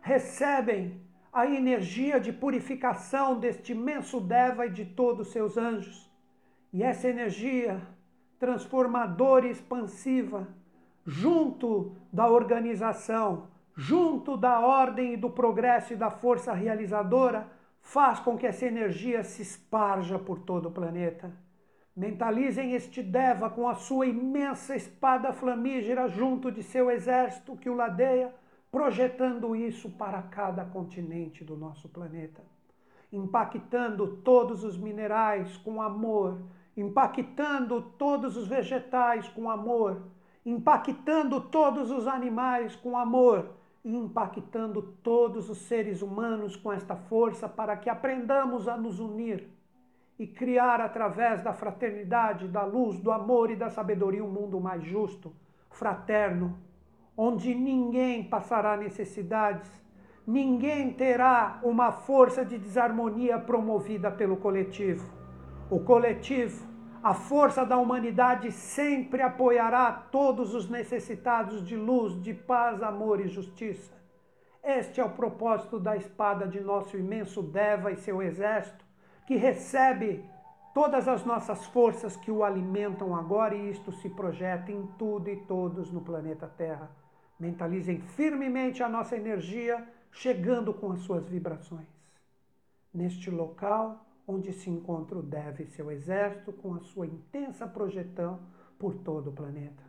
Recebem 0.00 1.00
a 1.32 1.46
energia 1.46 2.20
de 2.20 2.32
purificação 2.32 3.38
deste 3.38 3.72
imenso 3.72 4.20
Deva 4.20 4.66
e 4.66 4.70
de 4.70 4.84
todos 4.84 5.28
os 5.28 5.32
seus 5.32 5.56
anjos. 5.56 6.10
E 6.72 6.82
essa 6.82 7.08
energia 7.08 7.80
transformadora 8.38 9.46
e 9.46 9.50
expansiva, 9.50 10.48
junto 11.06 11.94
da 12.12 12.28
organização, 12.28 13.48
junto 13.76 14.36
da 14.36 14.60
ordem 14.60 15.14
e 15.14 15.16
do 15.16 15.30
progresso 15.30 15.92
e 15.92 15.96
da 15.96 16.10
força 16.10 16.52
realizadora, 16.52 17.48
faz 17.82 18.20
com 18.20 18.38
que 18.38 18.46
essa 18.46 18.64
energia 18.64 19.22
se 19.24 19.42
esparja 19.42 20.18
por 20.18 20.38
todo 20.38 20.68
o 20.68 20.72
planeta. 20.72 21.30
Mentalizem 21.94 22.72
este 22.72 23.02
Deva 23.02 23.50
com 23.50 23.68
a 23.68 23.74
sua 23.74 24.06
imensa 24.06 24.74
espada 24.74 25.32
flamígera 25.32 26.08
junto 26.08 26.50
de 26.50 26.62
seu 26.62 26.90
exército 26.90 27.56
que 27.56 27.68
o 27.68 27.74
ladeia, 27.74 28.34
projetando 28.70 29.54
isso 29.54 29.90
para 29.90 30.22
cada 30.22 30.64
continente 30.64 31.44
do 31.44 31.54
nosso 31.54 31.90
planeta, 31.90 32.40
impactando 33.12 34.16
todos 34.18 34.64
os 34.64 34.78
minerais 34.78 35.58
com 35.58 35.82
amor, 35.82 36.40
impactando 36.74 37.82
todos 37.98 38.38
os 38.38 38.48
vegetais 38.48 39.28
com 39.28 39.50
amor, 39.50 40.04
impactando 40.46 41.38
todos 41.42 41.90
os 41.90 42.06
animais 42.06 42.74
com 42.74 42.96
amor 42.96 43.61
impactando 43.84 44.82
todos 45.02 45.50
os 45.50 45.58
seres 45.58 46.02
humanos 46.02 46.54
com 46.54 46.72
esta 46.72 46.94
força 46.94 47.48
para 47.48 47.76
que 47.76 47.90
aprendamos 47.90 48.68
a 48.68 48.76
nos 48.76 49.00
unir 49.00 49.48
e 50.18 50.26
criar 50.26 50.80
através 50.80 51.42
da 51.42 51.52
fraternidade, 51.52 52.46
da 52.46 52.64
luz, 52.64 53.00
do 53.00 53.10
amor 53.10 53.50
e 53.50 53.56
da 53.56 53.68
sabedoria 53.68 54.24
um 54.24 54.30
mundo 54.30 54.60
mais 54.60 54.84
justo, 54.84 55.34
fraterno, 55.68 56.58
onde 57.16 57.54
ninguém 57.54 58.22
passará 58.22 58.76
necessidades, 58.76 59.70
ninguém 60.24 60.92
terá 60.92 61.58
uma 61.64 61.90
força 61.90 62.44
de 62.44 62.56
desarmonia 62.56 63.38
promovida 63.38 64.10
pelo 64.10 64.36
coletivo. 64.36 65.12
O 65.68 65.80
coletivo 65.80 66.71
a 67.02 67.14
força 67.14 67.66
da 67.66 67.76
humanidade 67.76 68.52
sempre 68.52 69.22
apoiará 69.22 69.90
todos 69.90 70.54
os 70.54 70.68
necessitados 70.70 71.66
de 71.66 71.74
luz, 71.74 72.20
de 72.22 72.32
paz, 72.32 72.80
amor 72.80 73.20
e 73.20 73.26
justiça. 73.26 73.92
Este 74.62 75.00
é 75.00 75.04
o 75.04 75.10
propósito 75.10 75.80
da 75.80 75.96
espada 75.96 76.46
de 76.46 76.60
nosso 76.60 76.96
imenso 76.96 77.42
Deva 77.42 77.90
e 77.90 77.96
seu 77.96 78.22
exército, 78.22 78.84
que 79.26 79.34
recebe 79.34 80.24
todas 80.72 81.08
as 81.08 81.24
nossas 81.24 81.66
forças 81.66 82.16
que 82.16 82.30
o 82.30 82.44
alimentam 82.44 83.16
agora 83.16 83.56
e 83.56 83.70
isto 83.70 83.90
se 83.90 84.08
projeta 84.08 84.70
em 84.70 84.86
tudo 84.96 85.28
e 85.28 85.36
todos 85.36 85.90
no 85.90 86.02
planeta 86.02 86.46
Terra. 86.46 86.88
Mentalizem 87.38 87.98
firmemente 88.00 88.80
a 88.80 88.88
nossa 88.88 89.16
energia, 89.16 89.84
chegando 90.12 90.72
com 90.72 90.92
as 90.92 91.00
suas 91.00 91.28
vibrações. 91.28 91.88
Neste 92.94 93.28
local, 93.28 94.06
onde 94.26 94.52
se 94.52 94.70
encontra 94.70 95.18
o 95.18 95.22
Deva 95.22 95.62
e 95.62 95.66
seu 95.66 95.90
exército 95.90 96.52
com 96.52 96.74
a 96.74 96.80
sua 96.80 97.06
intensa 97.06 97.66
projeção 97.66 98.40
por 98.78 98.94
todo 98.94 99.30
o 99.30 99.32
planeta. 99.32 99.82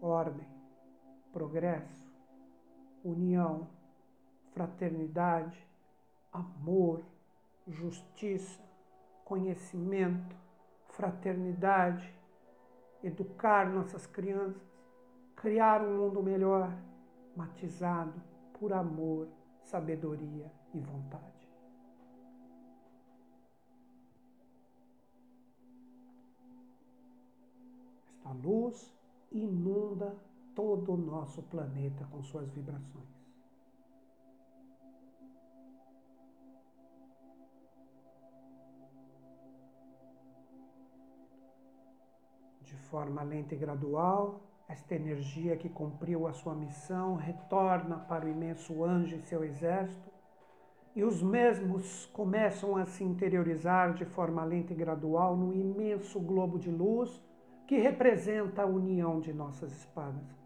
Ordem, 0.00 0.46
progresso, 1.32 2.08
união, 3.02 3.68
fraternidade, 4.52 5.66
amor, 6.32 7.02
justiça, 7.66 8.62
conhecimento, 9.24 10.36
fraternidade, 10.88 12.14
educar 13.02 13.68
nossas 13.68 14.06
crianças, 14.06 14.62
criar 15.34 15.82
um 15.82 15.98
mundo 15.98 16.22
melhor, 16.22 16.72
matizado 17.36 18.14
por 18.58 18.72
amor 18.72 19.28
sabedoria 19.68 20.50
e 20.72 20.80
vontade. 20.80 21.46
Esta 28.06 28.32
luz 28.32 28.94
inunda 29.30 30.16
todo 30.54 30.94
o 30.94 30.96
nosso 30.96 31.42
planeta 31.42 32.06
com 32.06 32.22
suas 32.22 32.50
vibrações. 32.50 33.06
De 42.62 42.74
forma 42.74 43.22
lenta 43.22 43.54
e 43.54 43.58
gradual, 43.58 44.47
esta 44.68 44.94
energia 44.94 45.56
que 45.56 45.68
cumpriu 45.68 46.26
a 46.26 46.32
sua 46.32 46.54
missão 46.54 47.16
retorna 47.16 47.96
para 47.96 48.26
o 48.26 48.28
imenso 48.28 48.84
anjo 48.84 49.16
e 49.16 49.22
seu 49.22 49.42
exército, 49.42 50.10
e 50.94 51.02
os 51.02 51.22
mesmos 51.22 52.06
começam 52.06 52.76
a 52.76 52.84
se 52.84 53.02
interiorizar 53.02 53.94
de 53.94 54.04
forma 54.04 54.44
lenta 54.44 54.72
e 54.72 54.76
gradual 54.76 55.36
no 55.36 55.54
imenso 55.54 56.20
globo 56.20 56.58
de 56.58 56.70
luz 56.70 57.22
que 57.66 57.78
representa 57.78 58.62
a 58.62 58.66
união 58.66 59.20
de 59.20 59.32
nossas 59.32 59.72
espadas. 59.72 60.36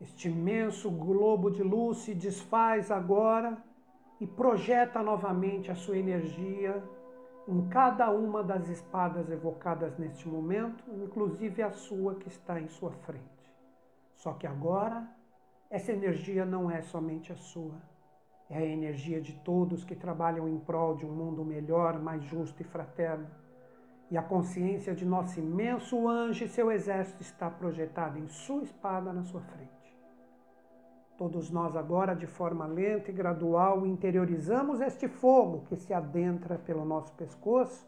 Este 0.00 0.28
imenso 0.28 0.90
globo 0.90 1.50
de 1.50 1.62
luz 1.62 1.98
se 1.98 2.14
desfaz 2.14 2.90
agora 2.90 3.62
e 4.20 4.26
projeta 4.26 5.02
novamente 5.02 5.70
a 5.70 5.74
sua 5.74 5.96
energia 5.98 6.82
em 7.48 7.68
cada 7.68 8.10
uma 8.10 8.42
das 8.42 8.68
espadas 8.68 9.28
evocadas 9.30 9.98
neste 9.98 10.28
momento, 10.28 10.84
inclusive 10.94 11.62
a 11.62 11.70
sua 11.70 12.14
que 12.14 12.28
está 12.28 12.60
em 12.60 12.68
sua 12.68 12.92
frente. 12.92 13.22
Só 14.14 14.32
que 14.34 14.46
agora, 14.46 15.08
essa 15.68 15.92
energia 15.92 16.44
não 16.44 16.70
é 16.70 16.80
somente 16.82 17.32
a 17.32 17.36
sua, 17.36 17.74
é 18.48 18.58
a 18.58 18.64
energia 18.64 19.20
de 19.20 19.32
todos 19.40 19.84
que 19.84 19.96
trabalham 19.96 20.46
em 20.48 20.58
prol 20.58 20.94
de 20.94 21.04
um 21.04 21.12
mundo 21.12 21.44
melhor, 21.44 21.98
mais 21.98 22.22
justo 22.22 22.60
e 22.60 22.64
fraterno. 22.64 23.26
E 24.10 24.16
a 24.16 24.22
consciência 24.22 24.94
de 24.94 25.06
nosso 25.06 25.40
imenso 25.40 26.06
anjo 26.06 26.44
e 26.44 26.48
seu 26.48 26.70
exército 26.70 27.22
está 27.22 27.50
projetada 27.50 28.18
em 28.18 28.28
sua 28.28 28.62
espada 28.62 29.12
na 29.12 29.22
sua 29.22 29.40
frente. 29.40 29.81
Todos 31.16 31.50
nós 31.50 31.76
agora, 31.76 32.14
de 32.14 32.26
forma 32.26 32.66
lenta 32.66 33.10
e 33.10 33.14
gradual, 33.14 33.86
interiorizamos 33.86 34.80
este 34.80 35.06
fogo 35.08 35.64
que 35.68 35.76
se 35.76 35.92
adentra 35.92 36.58
pelo 36.58 36.84
nosso 36.84 37.12
pescoço 37.12 37.86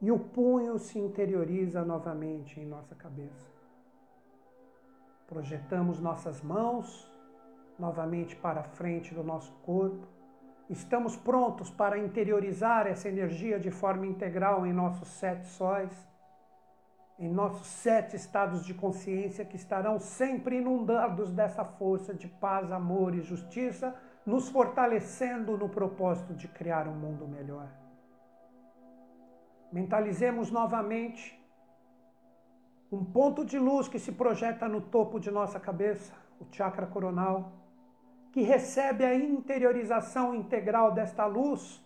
e 0.00 0.10
o 0.10 0.18
punho 0.18 0.78
se 0.78 0.98
interioriza 0.98 1.84
novamente 1.84 2.60
em 2.60 2.66
nossa 2.66 2.94
cabeça. 2.94 3.48
Projetamos 5.26 6.00
nossas 6.00 6.40
mãos 6.42 7.10
novamente 7.78 8.36
para 8.36 8.60
a 8.60 8.64
frente 8.64 9.14
do 9.14 9.22
nosso 9.22 9.52
corpo. 9.62 10.06
Estamos 10.68 11.16
prontos 11.16 11.70
para 11.70 11.98
interiorizar 11.98 12.86
essa 12.86 13.08
energia 13.08 13.58
de 13.58 13.70
forma 13.70 14.06
integral 14.06 14.66
em 14.66 14.72
nossos 14.72 15.08
sete 15.08 15.46
sóis 15.46 16.07
em 17.18 17.28
nossos 17.28 17.66
sete 17.66 18.14
estados 18.14 18.64
de 18.64 18.72
consciência 18.72 19.44
que 19.44 19.56
estarão 19.56 19.98
sempre 19.98 20.58
inundados 20.58 21.32
dessa 21.32 21.64
força 21.64 22.14
de 22.14 22.28
paz, 22.28 22.70
amor 22.70 23.14
e 23.14 23.22
justiça, 23.22 23.94
nos 24.24 24.48
fortalecendo 24.48 25.56
no 25.58 25.68
propósito 25.68 26.32
de 26.34 26.46
criar 26.46 26.86
um 26.86 26.94
mundo 26.94 27.26
melhor. 27.26 27.68
Mentalizemos 29.72 30.50
novamente 30.50 31.36
um 32.90 33.04
ponto 33.04 33.44
de 33.44 33.58
luz 33.58 33.88
que 33.88 33.98
se 33.98 34.12
projeta 34.12 34.68
no 34.68 34.80
topo 34.80 35.18
de 35.18 35.30
nossa 35.30 35.58
cabeça, 35.58 36.14
o 36.40 36.46
chakra 36.52 36.86
coronal, 36.86 37.52
que 38.32 38.42
recebe 38.42 39.04
a 39.04 39.14
interiorização 39.14 40.34
integral 40.34 40.92
desta 40.92 41.26
luz 41.26 41.84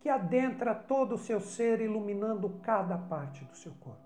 que 0.00 0.08
adentra 0.08 0.74
todo 0.74 1.14
o 1.14 1.18
seu 1.18 1.40
ser, 1.40 1.80
iluminando 1.80 2.60
cada 2.62 2.98
parte 2.98 3.44
do 3.44 3.56
seu 3.56 3.72
corpo. 3.80 4.05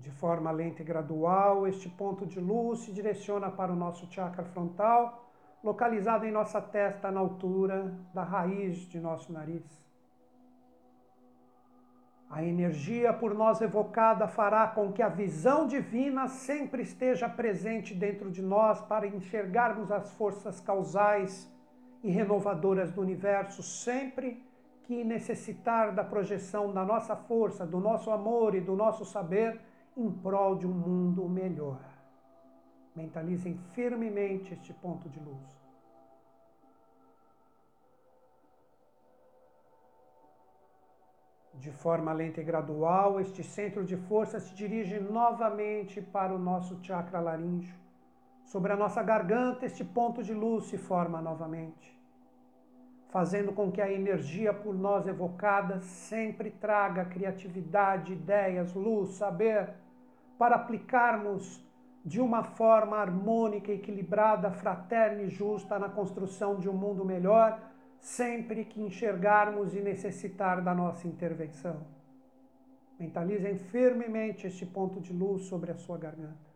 De 0.00 0.10
forma 0.10 0.50
lenta 0.50 0.80
e 0.80 0.84
gradual, 0.84 1.68
este 1.68 1.88
ponto 1.88 2.24
de 2.26 2.40
luz 2.40 2.80
se 2.80 2.92
direciona 2.92 3.50
para 3.50 3.70
o 3.70 3.76
nosso 3.76 4.10
chakra 4.10 4.44
frontal, 4.44 5.30
localizado 5.62 6.24
em 6.24 6.32
nossa 6.32 6.58
testa 6.58 7.10
na 7.10 7.20
altura 7.20 7.94
da 8.14 8.22
raiz 8.22 8.78
de 8.88 8.98
nosso 8.98 9.30
nariz. 9.30 9.62
A 12.30 12.42
energia 12.42 13.12
por 13.12 13.34
nós 13.34 13.60
evocada 13.60 14.26
fará 14.26 14.66
com 14.68 14.90
que 14.90 15.02
a 15.02 15.08
visão 15.08 15.66
divina 15.66 16.28
sempre 16.28 16.82
esteja 16.82 17.28
presente 17.28 17.92
dentro 17.92 18.30
de 18.30 18.40
nós 18.40 18.80
para 18.80 19.06
enxergarmos 19.06 19.92
as 19.92 20.10
forças 20.12 20.60
causais 20.60 21.52
e 22.02 22.10
renovadoras 22.10 22.90
do 22.90 23.02
universo 23.02 23.62
sempre 23.62 24.42
que 24.84 25.04
necessitar 25.04 25.92
da 25.92 26.02
projeção 26.02 26.72
da 26.72 26.84
nossa 26.84 27.14
força, 27.14 27.66
do 27.66 27.78
nosso 27.78 28.10
amor 28.10 28.54
e 28.54 28.60
do 28.60 28.74
nosso 28.74 29.04
saber 29.04 29.60
em 29.96 30.10
prol 30.10 30.56
de 30.56 30.66
um 30.66 30.72
mundo 30.72 31.28
melhor. 31.28 31.80
Mentalizem 32.94 33.56
firmemente 33.72 34.52
este 34.52 34.72
ponto 34.72 35.08
de 35.08 35.20
luz. 35.20 35.60
De 41.54 41.70
forma 41.70 42.12
lenta 42.12 42.40
e 42.40 42.44
gradual, 42.44 43.20
este 43.20 43.44
centro 43.44 43.84
de 43.84 43.94
força 43.94 44.40
se 44.40 44.54
dirige 44.54 44.98
novamente 44.98 46.00
para 46.00 46.34
o 46.34 46.38
nosso 46.38 46.82
chakra 46.82 47.20
laríngeo. 47.20 47.78
Sobre 48.44 48.72
a 48.72 48.76
nossa 48.76 49.02
garganta, 49.02 49.66
este 49.66 49.84
ponto 49.84 50.22
de 50.22 50.32
luz 50.32 50.64
se 50.64 50.78
forma 50.78 51.20
novamente, 51.20 51.99
fazendo 53.10 53.52
com 53.52 53.70
que 53.70 53.80
a 53.80 53.92
energia 53.92 54.52
por 54.52 54.74
nós 54.74 55.06
evocada 55.06 55.80
sempre 55.80 56.50
traga 56.50 57.04
criatividade, 57.04 58.12
ideias, 58.12 58.72
luz, 58.74 59.10
saber, 59.10 59.70
para 60.38 60.56
aplicarmos 60.56 61.62
de 62.04 62.20
uma 62.20 62.42
forma 62.42 62.96
harmônica, 62.96 63.70
equilibrada, 63.70 64.50
fraterna 64.50 65.22
e 65.22 65.28
justa 65.28 65.78
na 65.78 65.88
construção 65.88 66.56
de 66.56 66.68
um 66.68 66.72
mundo 66.72 67.04
melhor, 67.04 67.60
sempre 67.98 68.64
que 68.64 68.80
enxergarmos 68.80 69.74
e 69.74 69.80
necessitar 69.80 70.62
da 70.62 70.74
nossa 70.74 71.06
intervenção. 71.06 71.86
Mentalizem 72.98 73.56
firmemente 73.56 74.46
este 74.46 74.64
ponto 74.64 75.00
de 75.00 75.12
luz 75.12 75.44
sobre 75.44 75.70
a 75.70 75.76
sua 75.76 75.98
garganta. 75.98 76.49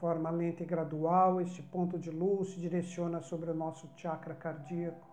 Forma 0.00 0.30
lenta 0.30 0.62
e 0.62 0.66
gradual, 0.66 1.42
este 1.42 1.62
ponto 1.62 1.98
de 1.98 2.10
luz 2.10 2.48
se 2.52 2.58
direciona 2.58 3.20
sobre 3.20 3.50
o 3.50 3.54
nosso 3.54 3.86
chakra 3.94 4.34
cardíaco. 4.34 5.06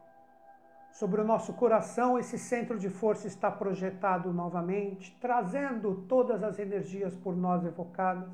Sobre 0.93 1.19
o 1.19 1.26
nosso 1.26 1.54
coração, 1.54 2.17
esse 2.17 2.38
centro 2.39 2.80
de 2.80 2.89
força 2.89 3.28
está 3.28 3.52
projetado 3.52 4.32
novamente, 4.32 5.15
trazendo 5.19 6.06
todas 6.08 6.41
as 6.41 6.58
energias 6.58 7.13
por 7.15 7.36
nós 7.36 7.65
evocadas, 7.65 8.32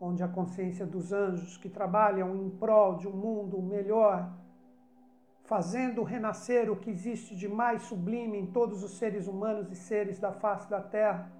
onde 0.00 0.22
a 0.22 0.28
consciência 0.28 0.86
dos 0.86 1.12
anjos 1.12 1.58
que 1.58 1.68
trabalham 1.68 2.34
em 2.34 2.48
prol 2.48 2.96
de 2.96 3.06
um 3.06 3.12
mundo 3.12 3.60
melhor, 3.60 4.32
fazendo 5.44 6.02
renascer 6.02 6.70
o 6.70 6.76
que 6.76 6.90
existe 6.90 7.36
de 7.36 7.48
mais 7.48 7.82
sublime 7.82 8.38
em 8.38 8.46
todos 8.46 8.82
os 8.82 8.92
seres 8.92 9.28
humanos 9.28 9.70
e 9.70 9.76
seres 9.76 10.18
da 10.18 10.32
face 10.32 10.68
da 10.70 10.80
terra, 10.80 11.30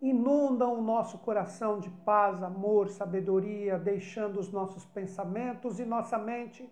inundam 0.00 0.78
o 0.78 0.82
nosso 0.82 1.18
coração 1.18 1.80
de 1.80 1.90
paz, 1.90 2.42
amor, 2.42 2.88
sabedoria, 2.88 3.78
deixando 3.78 4.38
os 4.38 4.52
nossos 4.52 4.84
pensamentos 4.86 5.78
e 5.80 5.84
nossa 5.84 6.18
mente 6.18 6.70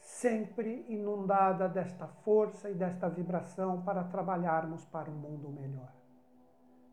sempre 0.00 0.84
inundada 0.88 1.68
desta 1.68 2.06
força 2.06 2.70
e 2.70 2.74
desta 2.74 3.08
vibração 3.08 3.82
para 3.82 4.04
trabalharmos 4.04 4.84
para 4.86 5.10
um 5.10 5.14
mundo 5.14 5.50
melhor. 5.50 5.92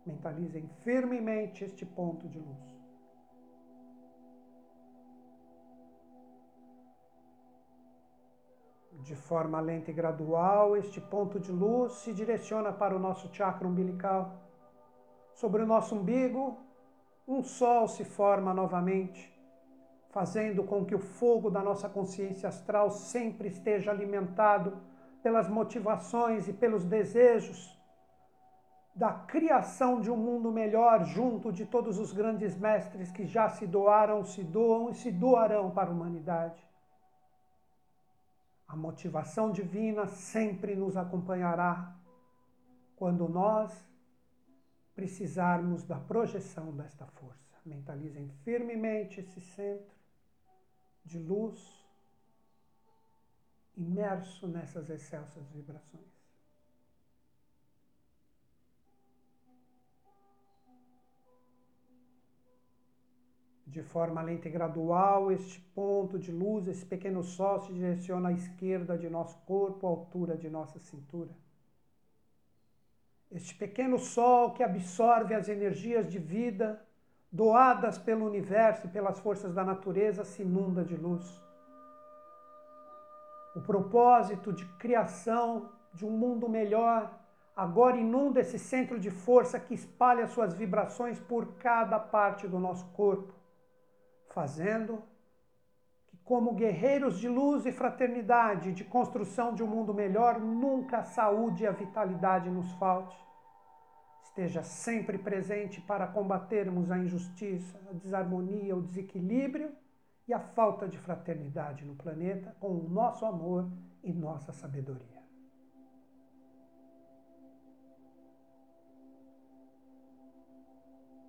Mentalizem 0.06 0.70
firmemente 0.84 1.64
este 1.64 1.86
ponto 1.86 2.28
de 2.28 2.40
luz. 2.40 2.76
De 9.02 9.16
forma 9.16 9.60
lenta 9.60 9.92
e 9.92 9.94
gradual, 9.94 10.76
este 10.76 11.00
ponto 11.00 11.40
de 11.40 11.52
luz 11.52 11.94
se 11.94 12.14
direciona 12.14 12.72
para 12.72 12.96
o 12.96 13.00
nosso 13.00 13.34
chakra 13.34 13.68
umbilical. 13.68 14.45
Sobre 15.36 15.62
o 15.62 15.68
nosso 15.68 15.96
umbigo, 15.96 16.58
um 17.28 17.44
sol 17.44 17.90
se 17.90 18.06
forma 18.06 18.54
novamente 18.54 19.34
fazendo 20.10 20.64
com 20.64 20.86
que 20.86 20.96
o 20.96 21.00
fogo 21.00 21.50
da 21.52 21.62
nossa 21.62 21.90
consciência 21.90 22.48
astral 22.48 22.90
sempre 22.90 23.50
esteja 23.50 23.92
alimentado 23.92 24.78
pelas 25.22 25.50
motivações 25.50 26.48
e 26.48 26.54
pelos 26.54 26.86
desejos 26.86 27.78
da 28.96 29.12
criação 29.12 30.00
de 30.00 30.10
um 30.10 30.16
mundo 30.16 30.54
melhor 30.54 31.04
junto 31.04 31.52
de 31.52 31.66
todos 31.66 32.00
os 32.00 32.14
grandes 32.14 32.56
mestres 32.56 33.12
que 33.12 33.26
já 33.26 33.50
se 33.50 33.68
doaram, 33.68 34.24
se 34.24 34.42
doam 34.42 34.90
e 34.90 34.96
se 34.96 35.12
doarão 35.12 35.70
para 35.70 35.90
a 35.90 35.94
humanidade. 35.94 36.66
A 38.66 38.76
motivação 38.78 39.52
divina 39.52 40.08
sempre 40.08 40.78
nos 40.78 40.96
acompanhará 40.96 41.94
quando 42.96 43.28
nós 43.28 43.86
precisarmos 44.96 45.84
da 45.84 46.00
projeção 46.00 46.72
desta 46.72 47.06
força. 47.06 47.54
Mentalizem 47.66 48.30
firmemente 48.44 49.20
esse 49.20 49.42
centro 49.42 49.94
de 51.04 51.20
luz 51.20 51.86
imerso 53.76 54.48
nessas 54.48 54.90
excelsas 54.90 55.48
vibrações. 55.50 56.16
De 63.68 63.84
forma 63.84 64.22
lenta 64.22 64.48
e 64.48 64.52
gradual, 64.52 65.30
este 65.30 65.60
ponto 65.60 66.18
de 66.18 66.32
luz, 66.32 66.66
esse 66.66 66.86
pequeno 66.86 67.22
sol 67.22 67.60
se 67.60 67.74
direciona 67.74 68.30
à 68.30 68.32
esquerda 68.32 68.98
de 68.98 69.10
nosso 69.10 69.38
corpo, 69.40 69.86
à 69.86 69.90
altura 69.90 70.38
de 70.38 70.50
nossa 70.50 70.80
cintura. 70.80 71.36
Este 73.32 73.54
pequeno 73.56 73.98
sol 73.98 74.52
que 74.52 74.64
absorve 74.64 75.34
as 75.34 75.50
energias 75.50 76.08
de 76.08 76.20
vida 76.20 76.82
doadas 77.32 77.98
pelo 77.98 78.26
universo 78.26 78.88
e 78.88 78.90
pelas 78.90 79.20
forças 79.20 79.54
da 79.54 79.64
natureza 79.64 80.24
se 80.24 80.42
inunda 80.42 80.84
de 80.84 80.96
luz. 80.96 81.44
O 83.56 83.62
propósito 83.62 84.54
de 84.54 84.66
criação 84.78 85.70
de 85.94 86.06
um 86.06 86.12
mundo 86.12 86.48
melhor 86.48 87.12
agora 87.56 87.98
inunda 87.98 88.42
esse 88.42 88.60
centro 88.60 89.00
de 89.00 89.10
força 89.10 89.60
que 89.60 89.74
espalha 89.74 90.28
suas 90.28 90.54
vibrações 90.54 91.20
por 91.20 91.56
cada 91.56 91.98
parte 91.98 92.48
do 92.48 92.60
nosso 92.60 92.86
corpo, 92.88 93.34
fazendo 94.30 95.02
como 96.26 96.56
guerreiros 96.56 97.20
de 97.20 97.30
luz 97.30 97.68
e 97.68 97.72
fraternidade, 97.72 98.74
de 98.74 98.84
construção 98.84 99.54
de 99.54 99.62
um 99.62 99.68
mundo 99.68 99.94
melhor, 99.94 100.40
nunca 100.40 100.98
a 100.98 101.04
saúde 101.04 101.64
e 101.64 101.68
a 101.68 101.72
vitalidade 101.72 102.50
nos 102.50 102.72
falte. 102.74 103.16
Esteja 104.24 104.64
sempre 104.64 105.20
presente 105.20 105.80
para 105.80 106.08
combatermos 106.08 106.90
a 106.90 106.98
injustiça, 106.98 107.80
a 107.90 107.94
desarmonia, 107.94 108.76
o 108.76 108.82
desequilíbrio 108.82 109.72
e 110.28 110.34
a 110.34 110.40
falta 110.40 110.88
de 110.88 110.98
fraternidade 110.98 111.86
no 111.86 111.96
planeta 111.96 112.56
com 112.60 112.70
o 112.70 112.90
nosso 112.90 113.24
amor 113.24 113.70
e 114.04 114.12
nossa 114.12 114.52
sabedoria. 114.52 115.24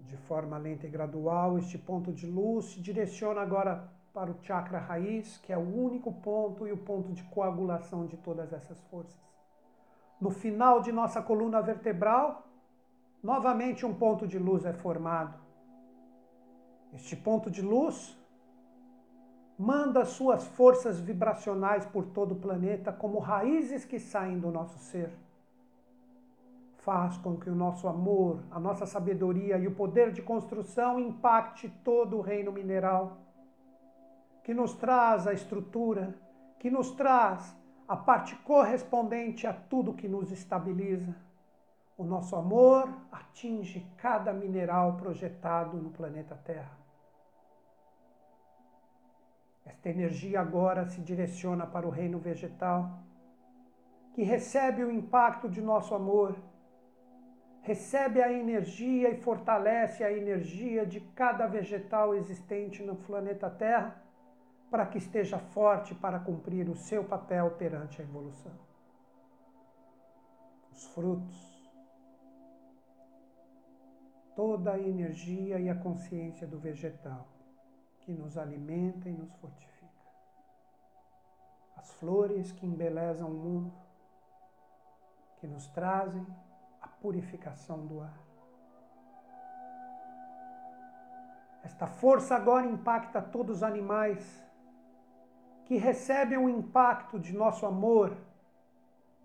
De 0.01 0.17
forma 0.17 0.57
lenta 0.57 0.87
e 0.87 0.91
gradual, 0.91 1.59
este 1.59 1.77
ponto 1.77 2.13
de 2.13 2.27
luz 2.27 2.67
se 2.67 2.81
direciona 2.81 3.43
agora 3.43 3.96
para 4.17 4.31
o 4.31 4.43
chakra 4.43 4.79
raiz, 4.79 5.37
que 5.43 5.53
é 5.53 5.59
o 5.59 5.69
único 5.87 6.11
ponto 6.11 6.67
e 6.67 6.73
o 6.73 6.79
ponto 6.79 7.13
de 7.13 7.23
coagulação 7.25 8.07
de 8.07 8.17
todas 8.17 8.51
essas 8.51 8.81
forças. 8.85 9.21
No 10.19 10.31
final 10.31 10.81
de 10.81 10.91
nossa 10.91 11.21
coluna 11.21 11.61
vertebral, 11.61 12.47
novamente 13.23 13.85
um 13.85 13.93
ponto 13.93 14.27
de 14.27 14.39
luz 14.39 14.65
é 14.65 14.73
formado. 14.73 15.39
Este 16.95 17.15
ponto 17.15 17.51
de 17.51 17.61
luz 17.61 18.19
manda 19.59 20.03
suas 20.07 20.47
forças 20.47 20.99
vibracionais 20.99 21.85
por 21.85 22.07
todo 22.07 22.33
o 22.33 22.41
planeta 22.47 22.91
como 22.91 23.19
raízes 23.19 23.85
que 23.85 24.01
saem 24.01 24.39
do 24.39 24.51
nosso 24.51 24.79
ser 24.79 25.11
faz 26.87 27.17
com 27.19 27.37
que 27.37 27.51
o 27.51 27.55
nosso 27.55 27.89
amor, 27.89 28.45
a 28.49 28.61
nossa 28.61 28.87
sabedoria 28.87 29.59
e 29.59 29.67
o 29.67 29.75
poder 29.75 30.13
de 30.13 30.23
construção 30.23 31.01
impacte 31.01 31.69
todo 31.83 32.17
o 32.17 32.21
reino 32.21 32.53
mineral, 32.53 33.26
que 34.47 34.55
nos 34.55 34.75
traz 34.75 35.27
a 35.27 35.33
estrutura, 35.33 36.15
que 36.61 36.71
nos 36.71 36.93
traz 36.93 37.57
a 37.89 37.97
parte 37.97 38.37
correspondente 38.45 39.45
a 39.45 39.53
tudo 39.53 39.93
que 39.93 40.07
nos 40.07 40.31
estabiliza. 40.31 41.17
O 41.99 42.05
nosso 42.05 42.37
amor 42.37 42.89
atinge 43.11 43.85
cada 43.97 44.33
mineral 44.33 44.97
projetado 44.99 45.77
no 45.79 45.91
planeta 45.91 46.37
Terra. 46.37 46.79
Esta 49.65 49.89
energia 49.89 50.43
agora 50.43 50.87
se 50.87 51.01
direciona 51.01 51.67
para 51.67 51.85
o 51.85 51.91
reino 51.91 52.21
vegetal, 52.21 53.01
que 54.15 54.23
recebe 54.23 54.85
o 54.85 54.93
impacto 54.93 55.49
de 55.49 55.61
nosso 55.61 55.93
amor 55.93 56.37
recebe 57.63 58.23
a 58.23 58.33
energia 58.33 59.11
e 59.11 59.17
fortalece 59.17 60.05
a 60.05 60.13
energia 60.13 60.87
de 60.87 61.01
cada 61.17 61.49
vegetal 61.49 62.15
existente 62.15 62.81
no 62.85 62.95
planeta 62.95 63.51
Terra 63.51 64.06
para 64.71 64.87
que 64.87 64.99
esteja 64.99 65.39
forte 65.39 65.95
para 65.95 66.19
cumprir 66.19 66.69
o 66.69 66.77
seu 66.77 67.05
papel 67.05 67.53
perante 67.53 68.01
a 68.01 68.05
evolução. 68.05 68.53
Os 70.73 70.85
frutos, 70.89 71.71
toda 74.35 74.73
a 74.73 74.79
energia 74.79 75.59
e 75.59 75.69
a 75.69 75.75
consciência 75.75 76.47
do 76.47 76.59
vegetal 76.59 77.27
que 78.01 78.13
nos 78.13 78.37
alimenta 78.37 79.09
e 79.09 79.13
nos 79.13 79.33
fortifica. 79.37 79.87
As 81.77 81.91
flores 81.93 82.53
que 82.53 82.67
embelezam 82.67 83.31
o 83.31 83.35
mundo, 83.35 83.73
que 85.39 85.47
nos 85.47 85.67
trazem 85.69 86.27
purificação 87.07 87.87
do 87.87 88.01
ar. 88.01 88.19
Esta 91.63 91.87
força 91.87 92.35
agora 92.35 92.67
impacta 92.67 93.21
todos 93.21 93.59
os 93.59 93.63
animais 93.63 94.46
que 95.67 95.77
recebem 95.77 96.39
o 96.39 96.49
impacto 96.49 97.19
de 97.19 97.33
nosso 97.37 97.67
amor, 97.67 98.17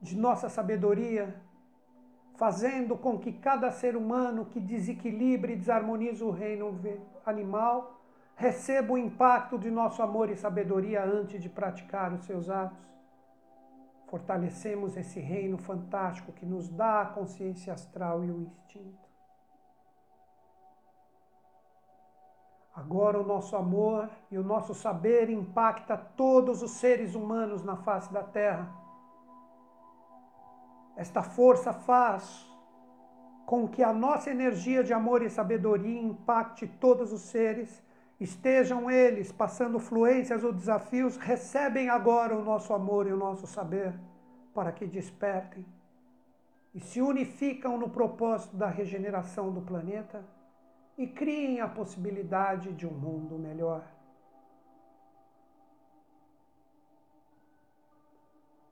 de 0.01 0.17
nossa 0.17 0.49
sabedoria, 0.49 1.33
fazendo 2.35 2.97
com 2.97 3.17
que 3.17 3.31
cada 3.31 3.71
ser 3.71 3.95
humano 3.95 4.45
que 4.45 4.59
desequilibre 4.59 5.53
e 5.53 5.55
desarmoniza 5.55 6.25
o 6.25 6.31
reino 6.31 6.79
animal 7.25 8.01
receba 8.35 8.93
o 8.93 8.97
impacto 8.97 9.57
de 9.57 9.71
nosso 9.71 10.01
amor 10.01 10.29
e 10.29 10.35
sabedoria 10.35 11.03
antes 11.03 11.41
de 11.41 11.47
praticar 11.47 12.11
os 12.11 12.25
seus 12.25 12.49
atos 12.49 12.91
fortalecemos 14.11 14.97
esse 14.97 15.21
reino 15.21 15.57
fantástico 15.57 16.33
que 16.33 16.45
nos 16.45 16.67
dá 16.67 17.01
a 17.01 17.05
consciência 17.05 17.71
astral 17.71 18.25
e 18.25 18.29
o 18.29 18.41
instinto. 18.41 19.10
Agora 22.81 23.21
o 23.21 23.23
nosso 23.23 23.55
amor 23.55 24.09
e 24.31 24.39
o 24.39 24.43
nosso 24.43 24.73
saber 24.73 25.29
impacta 25.29 25.95
todos 25.95 26.63
os 26.63 26.71
seres 26.71 27.13
humanos 27.13 27.63
na 27.63 27.75
face 27.75 28.11
da 28.11 28.23
Terra. 28.23 28.67
Esta 30.95 31.21
força 31.21 31.71
faz 31.73 32.43
com 33.45 33.67
que 33.67 33.83
a 33.83 33.93
nossa 33.93 34.31
energia 34.31 34.83
de 34.83 34.93
amor 34.93 35.21
e 35.21 35.29
sabedoria 35.29 36.01
impacte 36.01 36.65
todos 36.65 37.13
os 37.13 37.21
seres 37.21 37.83
estejam 38.19 38.89
eles 38.89 39.31
passando 39.31 39.79
fluências 39.79 40.43
ou 40.43 40.51
desafios, 40.51 41.17
recebem 41.17 41.87
agora 41.87 42.35
o 42.35 42.43
nosso 42.43 42.73
amor 42.73 43.05
e 43.05 43.13
o 43.13 43.17
nosso 43.17 43.45
saber 43.45 43.93
para 44.55 44.71
que 44.71 44.87
despertem 44.87 45.63
e 46.73 46.79
se 46.79 46.99
unificam 46.99 47.77
no 47.77 47.91
propósito 47.91 48.55
da 48.57 48.67
regeneração 48.67 49.51
do 49.51 49.61
planeta 49.61 50.25
e 50.97 51.07
criem 51.07 51.59
a 51.59 51.67
possibilidade 51.67 52.73
de 52.73 52.85
um 52.85 52.93
mundo 52.93 53.37
melhor. 53.37 53.83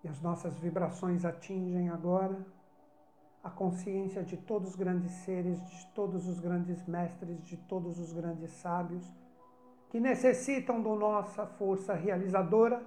E 0.03 0.07
as 0.07 0.21
nossas 0.21 0.57
vibrações 0.57 1.25
atingem 1.25 1.89
agora 1.89 2.45
a 3.43 3.49
consciência 3.49 4.23
de 4.23 4.37
todos 4.37 4.69
os 4.69 4.75
grandes 4.75 5.11
seres, 5.11 5.59
de 5.69 5.85
todos 5.93 6.27
os 6.27 6.39
grandes 6.39 6.85
mestres, 6.85 7.41
de 7.43 7.57
todos 7.57 7.99
os 7.99 8.11
grandes 8.13 8.51
sábios 8.51 9.05
que 9.89 9.99
necessitam 9.99 10.81
da 10.81 10.95
nossa 10.95 11.45
força 11.45 11.93
realizadora 11.93 12.85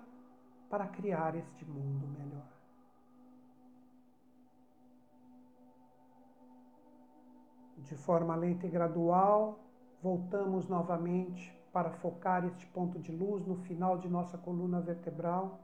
para 0.71 0.87
criar 0.87 1.35
este 1.35 1.65
mundo 1.65 2.07
melhor. 2.19 2.52
De 7.83 7.95
forma 7.97 8.35
lenta 8.35 8.67
e 8.67 8.71
gradual, 8.71 9.59
voltamos 10.03 10.69
novamente 10.69 11.53
para 11.73 11.91
focar 11.91 12.45
este 12.45 12.67
ponto 12.67 12.99
de 12.99 13.13
luz 13.13 13.47
no 13.47 13.57
final 13.57 13.99
de 13.99 14.09
nossa 14.09 14.37
coluna 14.39 14.81
vertebral, 14.81 15.61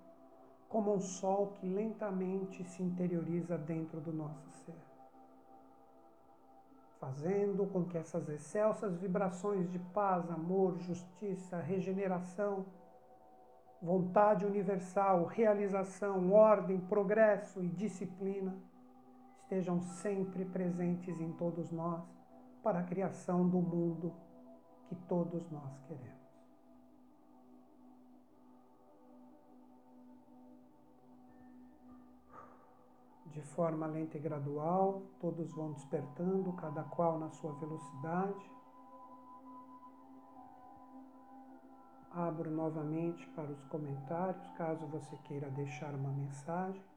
como 0.68 0.94
um 0.94 1.00
sol 1.00 1.52
que 1.54 1.66
lentamente 1.66 2.62
se 2.64 2.82
interioriza 2.82 3.56
dentro 3.56 4.00
do 4.00 4.12
nosso 4.12 4.48
ser 4.64 4.88
fazendo 6.98 7.66
com 7.66 7.84
que 7.84 7.96
essas 7.96 8.28
excelsas 8.28 8.96
vibrações 8.96 9.70
de 9.70 9.78
paz, 9.78 10.28
amor, 10.30 10.78
justiça, 10.78 11.60
regeneração, 11.60 12.66
vontade 13.80 14.44
universal, 14.44 15.24
realização, 15.24 16.32
ordem, 16.32 16.80
progresso 16.80 17.62
e 17.62 17.68
disciplina 17.68 18.56
estejam 19.48 19.80
sempre 19.80 20.44
presentes 20.44 21.18
em 21.18 21.32
todos 21.32 21.72
nós 21.72 22.04
para 22.62 22.80
a 22.80 22.84
criação 22.84 23.48
do 23.48 23.58
mundo 23.62 24.12
que 24.86 24.94
todos 24.94 25.50
nós 25.50 25.78
queremos. 25.86 26.18
de 33.30 33.42
forma 33.42 33.86
lenta 33.86 34.16
e 34.16 34.20
gradual, 34.20 35.02
todos 35.20 35.52
vão 35.52 35.72
despertando, 35.72 36.52
cada 36.54 36.82
qual 36.82 37.20
na 37.20 37.30
sua 37.30 37.52
velocidade. 37.52 38.50
Abro 42.10 42.50
novamente 42.50 43.24
para 43.28 43.52
os 43.52 43.62
comentários, 43.66 44.44
caso 44.56 44.84
você 44.88 45.16
queira 45.18 45.48
deixar 45.50 45.94
uma 45.94 46.10
mensagem. 46.10 46.87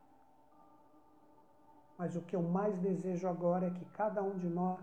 Mas 2.02 2.16
o 2.16 2.22
que 2.24 2.36
eu 2.36 2.42
mais 2.42 2.76
desejo 2.80 3.28
agora 3.28 3.68
é 3.68 3.70
que 3.70 3.86
cada 3.86 4.24
um 4.24 4.36
de 4.36 4.48
nós 4.48 4.80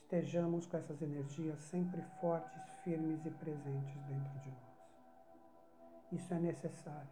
estejamos 0.00 0.66
com 0.66 0.76
essas 0.76 1.00
energias 1.00 1.60
sempre 1.60 2.02
fortes, 2.20 2.60
firmes 2.82 3.24
e 3.24 3.30
presentes 3.30 4.02
dentro 4.08 4.40
de 4.40 4.50
nós. 4.50 6.10
Isso 6.10 6.34
é 6.34 6.40
necessário. 6.40 7.08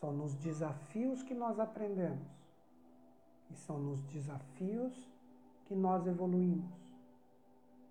São 0.00 0.12
nos 0.12 0.34
desafios 0.34 1.22
que 1.22 1.32
nós 1.32 1.60
aprendemos 1.60 2.26
e 3.52 3.54
são 3.54 3.78
nos 3.78 4.02
desafios 4.06 4.92
que 5.66 5.76
nós 5.76 6.04
evoluímos. 6.08 6.74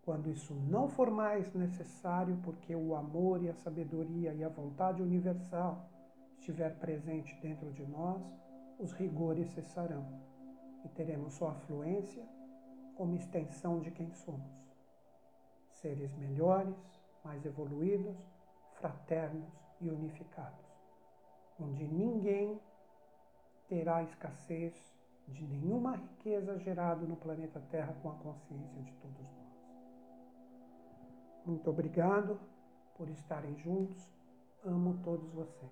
Quando 0.03 0.30
isso 0.30 0.53
não 0.53 0.89
for 0.89 1.09
mais 1.09 1.53
necessário, 1.53 2.38
porque 2.43 2.76
o 2.76 2.97
amor 2.97 3.41
e 3.41 3.47
a 3.47 3.55
sabedoria 3.55 4.34
e 4.34 4.43
a 4.43 4.49
vontade 4.49 5.01
universal 5.01 5.89
estiver 6.38 6.78
presente 6.80 7.34
dentro 7.41 7.72
de 7.72 7.86
nós, 7.86 8.43
os 8.80 8.91
rigores 8.93 9.47
cessarão 9.51 10.05
e 10.84 10.89
teremos 10.89 11.34
sua 11.34 11.51
afluência 11.51 12.26
como 12.95 13.15
extensão 13.15 13.80
de 13.80 13.91
quem 13.91 14.11
somos. 14.13 14.51
Seres 15.69 16.13
melhores, 16.15 16.76
mais 17.24 17.45
evoluídos, 17.45 18.17
fraternos 18.76 19.49
e 19.82 19.89
unificados, 19.89 20.65
onde 21.59 21.88
ninguém 21.88 22.59
terá 23.67 24.03
escassez 24.03 24.74
de 25.28 25.45
nenhuma 25.45 25.95
riqueza 25.95 26.59
gerada 26.59 27.05
no 27.05 27.15
planeta 27.15 27.61
Terra 27.71 27.95
com 28.01 28.09
a 28.09 28.15
consciência 28.15 28.82
de 28.82 28.93
todos 28.95 29.21
nós. 29.21 29.43
Muito 31.45 31.69
obrigado 31.69 32.39
por 32.95 33.09
estarem 33.09 33.55
juntos. 33.57 34.09
Amo 34.65 34.99
todos 35.03 35.30
vocês. 35.32 35.71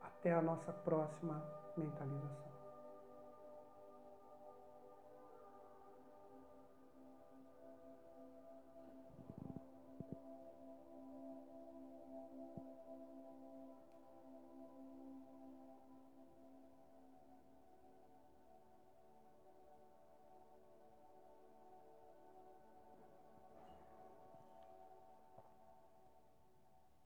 Até 0.00 0.32
a 0.32 0.42
nossa 0.42 0.72
próxima 0.72 1.61
mentalização. 1.76 2.51